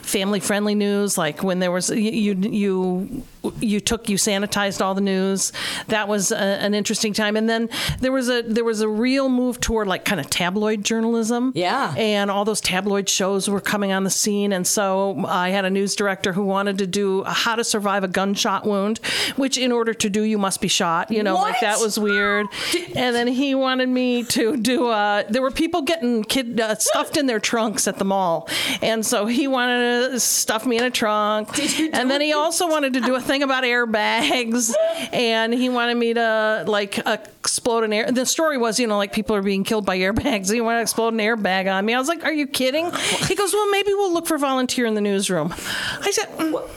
family-friendly 0.02 0.76
news, 0.76 1.18
like 1.18 1.44
when 1.44 1.60
there 1.60 1.72
was 1.72 1.90
you 1.90 2.34
you 2.34 3.24
you 3.60 3.80
took 3.80 4.10
you 4.10 4.18
sanitized 4.18 4.82
all 4.82 4.94
the 4.94 5.02
news. 5.02 5.52
That 5.88 6.08
was 6.08 6.32
a, 6.32 6.38
an 6.38 6.74
interesting 6.74 7.14
time, 7.14 7.36
and 7.36 7.50
then 7.50 7.70
there 8.00 8.12
was 8.12 8.30
a 8.30 8.42
there 8.44 8.64
was 8.64 8.82
a 8.82 8.88
real 8.88 9.30
move 9.30 9.60
toward 9.60 9.88
like 9.88 10.06
kind 10.06 10.20
of 10.20 10.30
tabloid 10.30 10.84
journalism. 10.84 11.52
Yeah. 11.56 11.94
and 11.98 12.30
all 12.30 12.46
those 12.46 12.62
tabloid 12.62 13.10
shows 13.10 13.50
were 13.50 13.62
coming 13.62 13.92
on 13.92 14.04
the 14.04 14.10
scene, 14.10 14.54
and 14.54 14.66
so 14.66 15.24
I 15.28 15.50
had 15.50 15.66
a 15.66 15.70
news 15.70 15.96
director 15.96 16.34
who 16.34 16.44
wanted 16.44 16.78
to 16.80 16.88
do 16.88 17.22
a 17.22 17.32
how 17.32 17.56
to 17.56 17.64
survive 17.64 18.04
a 18.04 18.08
gunshot 18.08 18.66
wound, 18.66 19.00
which 19.36 19.58
in 19.58 19.72
order 19.72 19.94
to 19.94 20.10
do 20.10 20.24
you 20.24 20.38
must 20.38 20.62
be 20.62 20.68
shot. 20.68 21.12
You 21.12 21.24
know, 21.24 21.36
like 21.36 21.60
that 21.62 21.80
was 21.80 22.00
weird. 22.00 22.48
And 22.96 23.16
then 23.16 23.28
he 23.28 23.56
wanted 23.56 23.90
me 23.90 24.24
to 24.26 24.58
do. 24.58 24.88
Uh, 24.88 25.24
there 25.30 25.42
were 25.42 25.52
people 25.52 25.82
getting 25.82 26.24
kid 26.24 26.60
uh, 26.60 26.76
stuffed 26.76 27.18
in 27.18 27.26
their 27.26 27.40
trunks 27.40 27.88
at 27.88 27.98
the 27.98 28.06
mall, 28.06 28.48
and 28.82 29.06
so 29.06 29.26
he 29.26 29.48
wanted 29.48 30.12
to 30.12 30.20
stuff 30.20 30.66
me 30.66 30.78
in 30.78 30.84
a 30.84 30.92
trunk. 30.92 31.54
Did 31.56 31.78
you 31.78 31.92
do 31.92 31.98
and 31.98 32.12
then 32.12 32.22
he 32.22 32.34
also 32.34 32.68
wanted 32.68 32.94
to 32.94 33.02
do 33.02 33.16
a 33.16 33.20
thing 33.32 33.44
about 33.44 33.64
airbags, 33.64 34.74
and 35.14 35.54
he 35.54 35.70
wanted 35.70 35.96
me 35.96 36.14
to 36.14 36.66
like 36.68 36.98
explode 36.98 37.84
an 37.84 37.94
air. 37.94 38.12
The 38.12 38.26
story 38.26 38.58
was, 38.58 38.80
you 38.80 38.88
know, 38.88 38.98
like 38.98 39.14
people 39.14 39.36
are 39.36 39.42
being 39.42 39.64
killed 39.64 39.86
by 39.86 39.98
airbags. 39.98 40.52
He 40.52 40.60
wanted 40.60 40.80
to 40.80 40.82
explode 40.82 41.14
an 41.14 41.20
airbag 41.20 41.72
on 41.72 41.86
me. 41.86 41.94
I 41.94 42.00
was 42.00 42.08
like, 42.08 42.24
"Are 42.26 42.34
you 42.34 42.48
kidding?" 42.48 42.92
He 43.28 43.36
goes, 43.36 43.54
"Well, 43.54 43.70
maybe 43.70 43.94
we'll 43.94 44.14
look 44.14 44.28
for 44.28 44.38
volunteer 44.38 44.86
in 44.86 44.96
the 44.96 45.02
newsroom." 45.02 45.54
I 46.02 46.12
said. 46.12 46.28
Mm, 46.38 46.70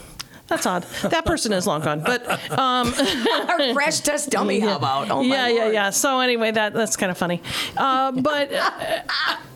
that's 0.47 0.65
odd. 0.65 0.83
That 1.03 1.25
person 1.25 1.53
is 1.53 1.65
long 1.65 1.81
gone. 1.81 2.01
But 2.01 2.27
um, 2.57 2.93
Our 3.49 3.73
crash 3.73 4.01
test 4.01 4.29
dummy, 4.29 4.59
how 4.59 4.75
about? 4.75 5.09
Oh, 5.09 5.23
my 5.23 5.35
yeah, 5.35 5.47
yeah, 5.47 5.61
Lord. 5.61 5.73
yeah. 5.73 5.89
So 5.89 6.19
anyway, 6.19 6.51
that 6.51 6.73
that's 6.73 6.95
kind 6.97 7.11
of 7.11 7.17
funny. 7.17 7.41
Uh, 7.75 8.11
but 8.11 8.53
uh, 8.53 8.71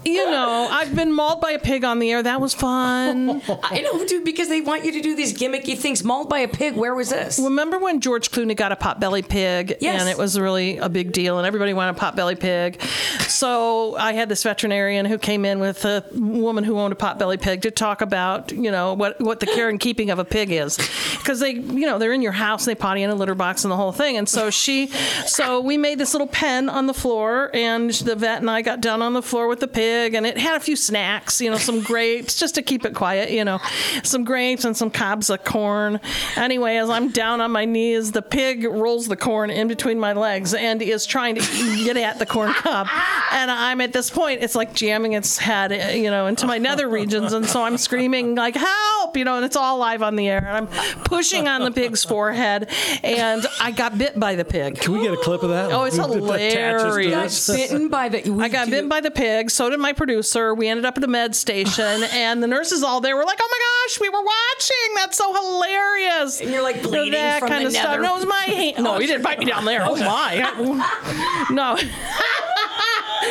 you 0.05 0.25
know, 0.25 0.67
I've 0.71 0.95
been 0.95 1.11
mauled 1.11 1.41
by 1.41 1.51
a 1.51 1.59
pig 1.59 1.83
on 1.83 1.99
the 1.99 2.11
air. 2.11 2.23
That 2.23 2.41
was 2.41 2.55
fun. 2.55 3.41
I 3.63 3.81
know, 3.81 4.03
dude, 4.05 4.25
because 4.25 4.49
they 4.49 4.61
want 4.61 4.83
you 4.83 4.91
to 4.93 5.01
do 5.01 5.15
these 5.15 5.37
gimmicky 5.37 5.77
things. 5.77 6.03
Mauled 6.03 6.29
by 6.29 6.39
a 6.39 6.47
pig, 6.47 6.75
where 6.75 6.95
was 6.95 7.09
this? 7.09 7.37
Remember 7.37 7.77
when 7.77 7.99
George 8.01 8.31
Clooney 8.31 8.55
got 8.55 8.71
a 8.71 8.75
potbelly 8.75 9.27
pig? 9.27 9.77
Yes. 9.81 9.99
And 9.99 10.09
it 10.09 10.17
was 10.17 10.39
really 10.39 10.77
a 10.77 10.89
big 10.89 11.11
deal, 11.11 11.37
and 11.37 11.45
everybody 11.45 11.73
wanted 11.73 11.97
a 11.97 11.99
potbelly 11.99 12.39
pig. 12.39 12.81
So 13.27 13.95
I 13.95 14.13
had 14.13 14.29
this 14.29 14.41
veterinarian 14.41 15.05
who 15.05 15.17
came 15.19 15.45
in 15.45 15.59
with 15.59 15.85
a 15.85 16.03
woman 16.13 16.63
who 16.63 16.79
owned 16.79 16.93
a 16.93 16.97
potbelly 16.97 17.39
pig 17.39 17.61
to 17.61 17.71
talk 17.71 18.01
about, 18.01 18.51
you 18.51 18.71
know, 18.71 18.93
what, 18.93 19.19
what 19.21 19.39
the 19.39 19.45
care 19.45 19.69
and 19.69 19.79
keeping 19.79 20.09
of 20.09 20.17
a 20.17 20.25
pig 20.25 20.51
is. 20.51 20.78
Because 21.17 21.39
they, 21.39 21.51
you 21.51 21.85
know, 21.85 21.99
they're 21.99 22.13
in 22.13 22.21
your 22.21 22.31
house 22.31 22.65
and 22.65 22.75
they 22.75 22.79
potty 22.79 23.03
in 23.03 23.09
a 23.09 23.15
litter 23.15 23.35
box 23.35 23.63
and 23.63 23.71
the 23.71 23.75
whole 23.75 23.91
thing. 23.91 24.17
And 24.17 24.27
so 24.27 24.49
she, 24.49 24.87
so 25.25 25.59
we 25.61 25.77
made 25.77 25.99
this 25.99 26.13
little 26.13 26.27
pen 26.27 26.69
on 26.69 26.87
the 26.87 26.93
floor, 26.93 27.51
and 27.53 27.91
the 27.91 28.15
vet 28.15 28.39
and 28.39 28.49
I 28.49 28.61
got 28.61 28.81
down 28.81 29.01
on 29.01 29.13
the 29.13 29.21
floor 29.21 29.47
with 29.47 29.59
the 29.59 29.67
pig, 29.67 30.13
and 30.13 30.25
it 30.25 30.37
had 30.37 30.55
a 30.55 30.59
few 30.59 30.75
snacks, 30.75 31.41
you 31.41 31.49
know, 31.49 31.57
some 31.57 31.81
grapes, 31.81 32.39
just 32.39 32.55
to 32.55 32.61
keep 32.61 32.85
it 32.85 32.95
quiet, 32.95 33.31
you 33.31 33.43
know, 33.43 33.59
some 34.03 34.23
grapes 34.23 34.65
and 34.65 34.75
some 34.75 34.89
cobs 34.89 35.29
of 35.29 35.43
corn. 35.43 35.99
Anyway, 36.35 36.77
as 36.77 36.89
I'm 36.89 37.09
down 37.09 37.41
on 37.41 37.51
my 37.51 37.65
knees, 37.65 38.11
the 38.11 38.21
pig 38.21 38.63
rolls 38.63 39.07
the 39.07 39.17
corn 39.17 39.49
in 39.49 39.67
between 39.67 39.99
my 39.99 40.13
legs 40.13 40.53
and 40.53 40.81
is 40.81 41.05
trying 41.05 41.35
to 41.35 41.41
get 41.83 41.97
at 41.97 42.19
the 42.19 42.25
corn 42.25 42.53
cob. 42.53 42.87
And 43.31 43.51
I'm 43.51 43.81
at 43.81 43.93
this 43.93 44.09
point, 44.09 44.41
it's 44.43 44.55
like 44.55 44.73
jamming 44.73 45.13
its 45.13 45.37
head, 45.37 45.95
you 45.95 46.09
know, 46.09 46.27
into 46.27 46.45
my 46.47 46.57
nether 46.57 46.87
regions. 46.87 47.33
And 47.33 47.45
so 47.45 47.63
I'm 47.63 47.77
screaming, 47.77 48.35
like, 48.35 48.55
help, 48.55 49.17
you 49.17 49.25
know, 49.25 49.35
and 49.35 49.45
it's 49.45 49.55
all 49.55 49.77
live 49.77 50.01
on 50.01 50.15
the 50.15 50.29
air. 50.29 50.37
And 50.37 50.47
I'm 50.47 50.68
pushing 51.05 51.47
on 51.47 51.63
the 51.63 51.71
pig's 51.71 52.03
forehead, 52.03 52.69
and 53.03 53.45
I 53.59 53.71
got 53.71 53.97
bit 53.97 54.19
by 54.19 54.35
the 54.35 54.45
pig. 54.45 54.79
Can 54.79 54.93
we 54.93 55.01
get 55.01 55.13
a 55.13 55.17
clip 55.17 55.43
of 55.43 55.49
that? 55.49 55.71
Oh, 55.71 55.83
it's 55.83 55.97
That 55.97 56.09
attaches 56.09 56.83
to 56.83 56.87
hilarious. 56.89 57.47
this? 57.47 57.71
Bitten 57.71 57.87
by 57.89 58.09
the. 58.09 58.29
we 58.29 58.43
I 58.43 58.49
got 58.49 58.65
do- 58.65 58.71
bitten 58.71 58.89
by 58.89 59.01
the 59.01 59.11
pig. 59.11 59.49
So 59.51 59.69
did 59.69 59.79
my 59.79 59.93
producer. 59.93 60.53
We 60.53 60.67
ended 60.67 60.85
up 60.85 60.97
at 60.97 61.01
the 61.01 61.07
med 61.07 61.35
station, 61.35 62.03
and 62.13 62.41
the 62.43 62.47
nurses 62.47 62.83
all 62.83 63.01
there 63.01 63.15
were 63.15 63.25
like, 63.25 63.39
"Oh 63.41 63.47
my 63.49 63.59
gosh, 63.87 63.99
we 64.01 64.09
were 64.09 64.23
watching. 64.23 64.95
That's 64.95 65.17
so 65.17 65.33
hilarious." 65.33 66.41
And 66.41 66.51
you're, 66.51 66.61
like, 66.63 66.81
So 66.83 66.89
bleeding 66.89 67.11
that 67.13 67.39
from 67.39 67.49
kind 67.49 67.63
the 67.63 67.67
of 67.67 67.73
stuff. 67.73 67.99
No, 68.01 68.15
it 68.15 68.19
was 68.19 68.25
my 68.25 68.43
hand. 68.43 68.59
No, 68.89 68.95
oh, 68.95 68.99
he 68.99 69.07
didn't 69.07 69.23
bite 69.23 69.39
me 69.39 69.45
down 69.45 69.65
there. 69.65 69.81
Oh 69.85 69.95
my. 69.95 71.45
No. 71.51 71.77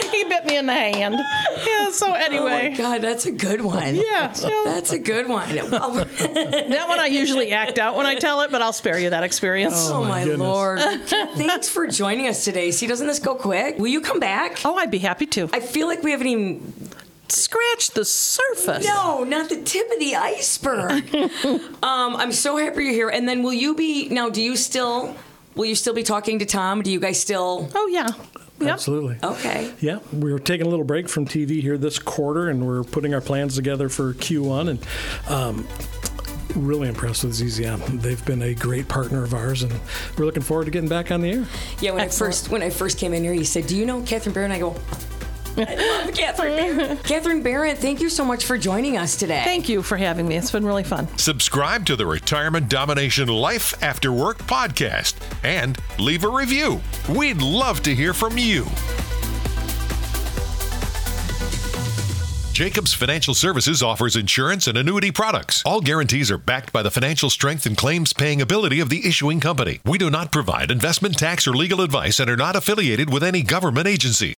he 0.11 0.25
bit 0.25 0.45
me 0.47 0.57
in 0.57 0.67
the 0.67 0.73
hand. 0.73 1.17
Yeah. 1.67 1.91
So 1.91 2.13
anyway. 2.13 2.67
Oh 2.67 2.71
my. 2.71 2.77
God, 2.77 3.03
that's 3.03 3.27
a 3.27 3.33
good 3.33 3.61
one. 3.61 3.95
Yeah, 3.95 4.35
yeah. 4.43 4.63
That's 4.65 4.93
a 4.93 4.99
good 4.99 5.29
one. 5.29 5.49
That 5.59 6.89
one 6.89 7.01
I 7.01 7.07
usually 7.07 7.53
act 7.53 7.79
out 7.79 7.97
when 7.97 8.07
I 8.07 8.15
tell 8.17 8.43
it, 8.43 8.51
but 8.51 8.63
I'll 8.63 8.73
spare 8.73 8.99
you 8.99 9.11
that 9.11 9.23
experience. 9.25 9.89
oh, 9.91 10.05
my 10.05 10.25
goodness. 10.25 10.41
Lord. 10.41 10.81
Thanks 10.81 11.69
for 11.69 11.87
joining 11.87 12.27
us 12.27 12.45
today. 12.45 12.71
See, 12.71 12.87
doesn't 12.87 13.07
this 13.07 13.19
go 13.19 13.35
quick? 13.35 13.79
Will 13.79 13.89
you 13.89 14.01
come 14.01 14.21
back? 14.21 14.61
Oh, 14.65 14.77
I'd 14.77 14.91
be 14.91 14.99
happy 14.99 15.27
to. 15.27 15.49
I 15.53 15.61
feel 15.61 15.87
like 15.87 16.03
we 16.03 16.11
haven't 16.13 16.27
even. 16.27 16.91
Scratch 17.31 17.91
the 17.91 18.05
surface. 18.05 18.87
No, 18.87 19.23
not 19.25 19.51
the 19.51 19.61
tip 19.63 19.91
of 19.91 19.99
the 19.99 20.17
iceberg. 20.17 21.15
um, 21.83 22.17
I'm 22.17 22.33
so 22.33 22.57
happy 22.57 22.85
you're 22.85 22.93
here. 22.93 23.09
And 23.11 23.29
then 23.29 23.43
will 23.43 23.53
you 23.53 23.75
be. 23.75 24.09
Now, 24.09 24.29
do 24.31 24.41
you 24.43 24.57
still. 24.57 25.15
Will 25.55 25.67
you 25.67 25.75
still 25.75 25.95
be 25.95 26.03
talking 26.03 26.39
to 26.39 26.47
Tom? 26.47 26.83
Do 26.83 26.91
you 26.91 27.01
guys 27.01 27.21
still. 27.21 27.69
Oh 27.75 27.87
yeah. 27.89 28.09
Yep. 28.61 28.71
Absolutely. 28.71 29.19
Okay. 29.23 29.73
Yeah, 29.81 30.01
we're 30.13 30.39
taking 30.39 30.67
a 30.67 30.71
little 30.71 30.85
break 30.85 31.09
from 31.09 31.27
TV 31.27 31.61
here 31.61 31.79
this 31.79 31.99
quarter, 31.99 32.49
and 32.49 32.67
we're 32.67 32.83
putting 32.83 33.15
our 33.15 33.21
plans 33.21 33.55
together 33.55 33.89
for 33.89 34.15
Q1. 34.15 34.71
And 34.71 35.31
um, 35.31 35.69
really 36.57 36.89
impressed 36.89 37.25
with 37.25 37.35
ZZM. 37.35 38.01
They've 38.03 38.25
been 38.25 38.43
a 38.43 38.55
great 38.55 38.89
partner 38.89 39.23
of 39.23 39.35
ours, 39.35 39.63
and 39.63 39.73
we're 40.17 40.25
looking 40.25 40.43
forward 40.43 40.65
to 40.65 40.71
getting 40.71 40.89
back 40.89 41.11
on 41.11 41.21
the 41.21 41.31
air. 41.31 41.47
Yeah, 41.81 41.93
when 41.93 42.01
I 42.01 42.09
first 42.09 42.51
when 42.51 42.63
I 42.63 42.71
first 42.71 42.99
came 42.99 43.15
in 43.15 43.23
here, 43.23 43.33
you 43.33 43.45
said, 43.45 43.67
"Do 43.67 43.77
you 43.77 43.87
know 43.87 44.03
Catherine 44.03 44.35
Behrendt?" 44.35 44.53
I 44.53 44.59
go, 44.59 44.75
"I 45.59 45.75
love 46.05 46.15
Catherine 46.15 46.57
Behrendt." 46.57 47.05
Catherine 47.05 47.43
Behrendt, 47.43 47.79
thank 47.79 48.01
you 48.01 48.09
so 48.09 48.25
much 48.25 48.45
for 48.45 48.57
joining 48.59 48.97
us 48.97 49.17
today. 49.17 49.43
Thank 49.45 49.69
you 49.69 49.83
for 49.83 49.97
having 49.97 50.29
me. 50.29 50.37
It's 50.37 50.51
been 50.51 50.67
really 50.67 50.85
fun. 50.85 51.09
Subscribe 51.19 51.85
to 51.87 51.97
the 51.97 52.07
Retirement 52.07 52.69
Domination 52.69 53.29
Life 53.29 53.75
After 53.83 54.13
Work 54.13 54.39
podcast 54.45 55.15
and 55.45 55.79
leave 55.99 56.25
a 56.25 56.29
review. 56.29 56.81
We'd 57.09 57.43
love 57.43 57.83
to 57.83 57.95
hear 57.95 58.15
from 58.15 58.39
you. 58.39 58.67
Jacobs 62.59 62.93
Financial 62.93 63.35
Services 63.35 63.85
offers 63.85 64.17
insurance 64.17 64.67
and 64.67 64.77
annuity 64.77 65.13
products. 65.13 65.63
All 65.65 65.81
guarantees 65.81 66.29
are 66.29 66.39
backed 66.39 66.73
by 66.73 66.83
the 66.83 66.91
financial 66.91 67.31
strength 67.31 67.67
and 67.67 67.77
claims 67.77 68.13
paying 68.13 68.43
ability 68.43 68.81
of 68.81 68.89
the 68.89 69.07
issuing 69.07 69.39
company. 69.39 69.79
We 69.85 69.97
do 69.97 70.11
not 70.11 70.33
provide 70.33 70.73
investment 70.73 71.17
tax 71.17 71.47
or 71.47 71.55
legal 71.55 71.83
advice 71.83 72.19
and 72.19 72.29
are 72.29 72.37
not 72.37 72.57
affiliated 72.57 73.13
with 73.13 73.23
any 73.23 73.43
government 73.43 73.87
agency. 73.87 74.27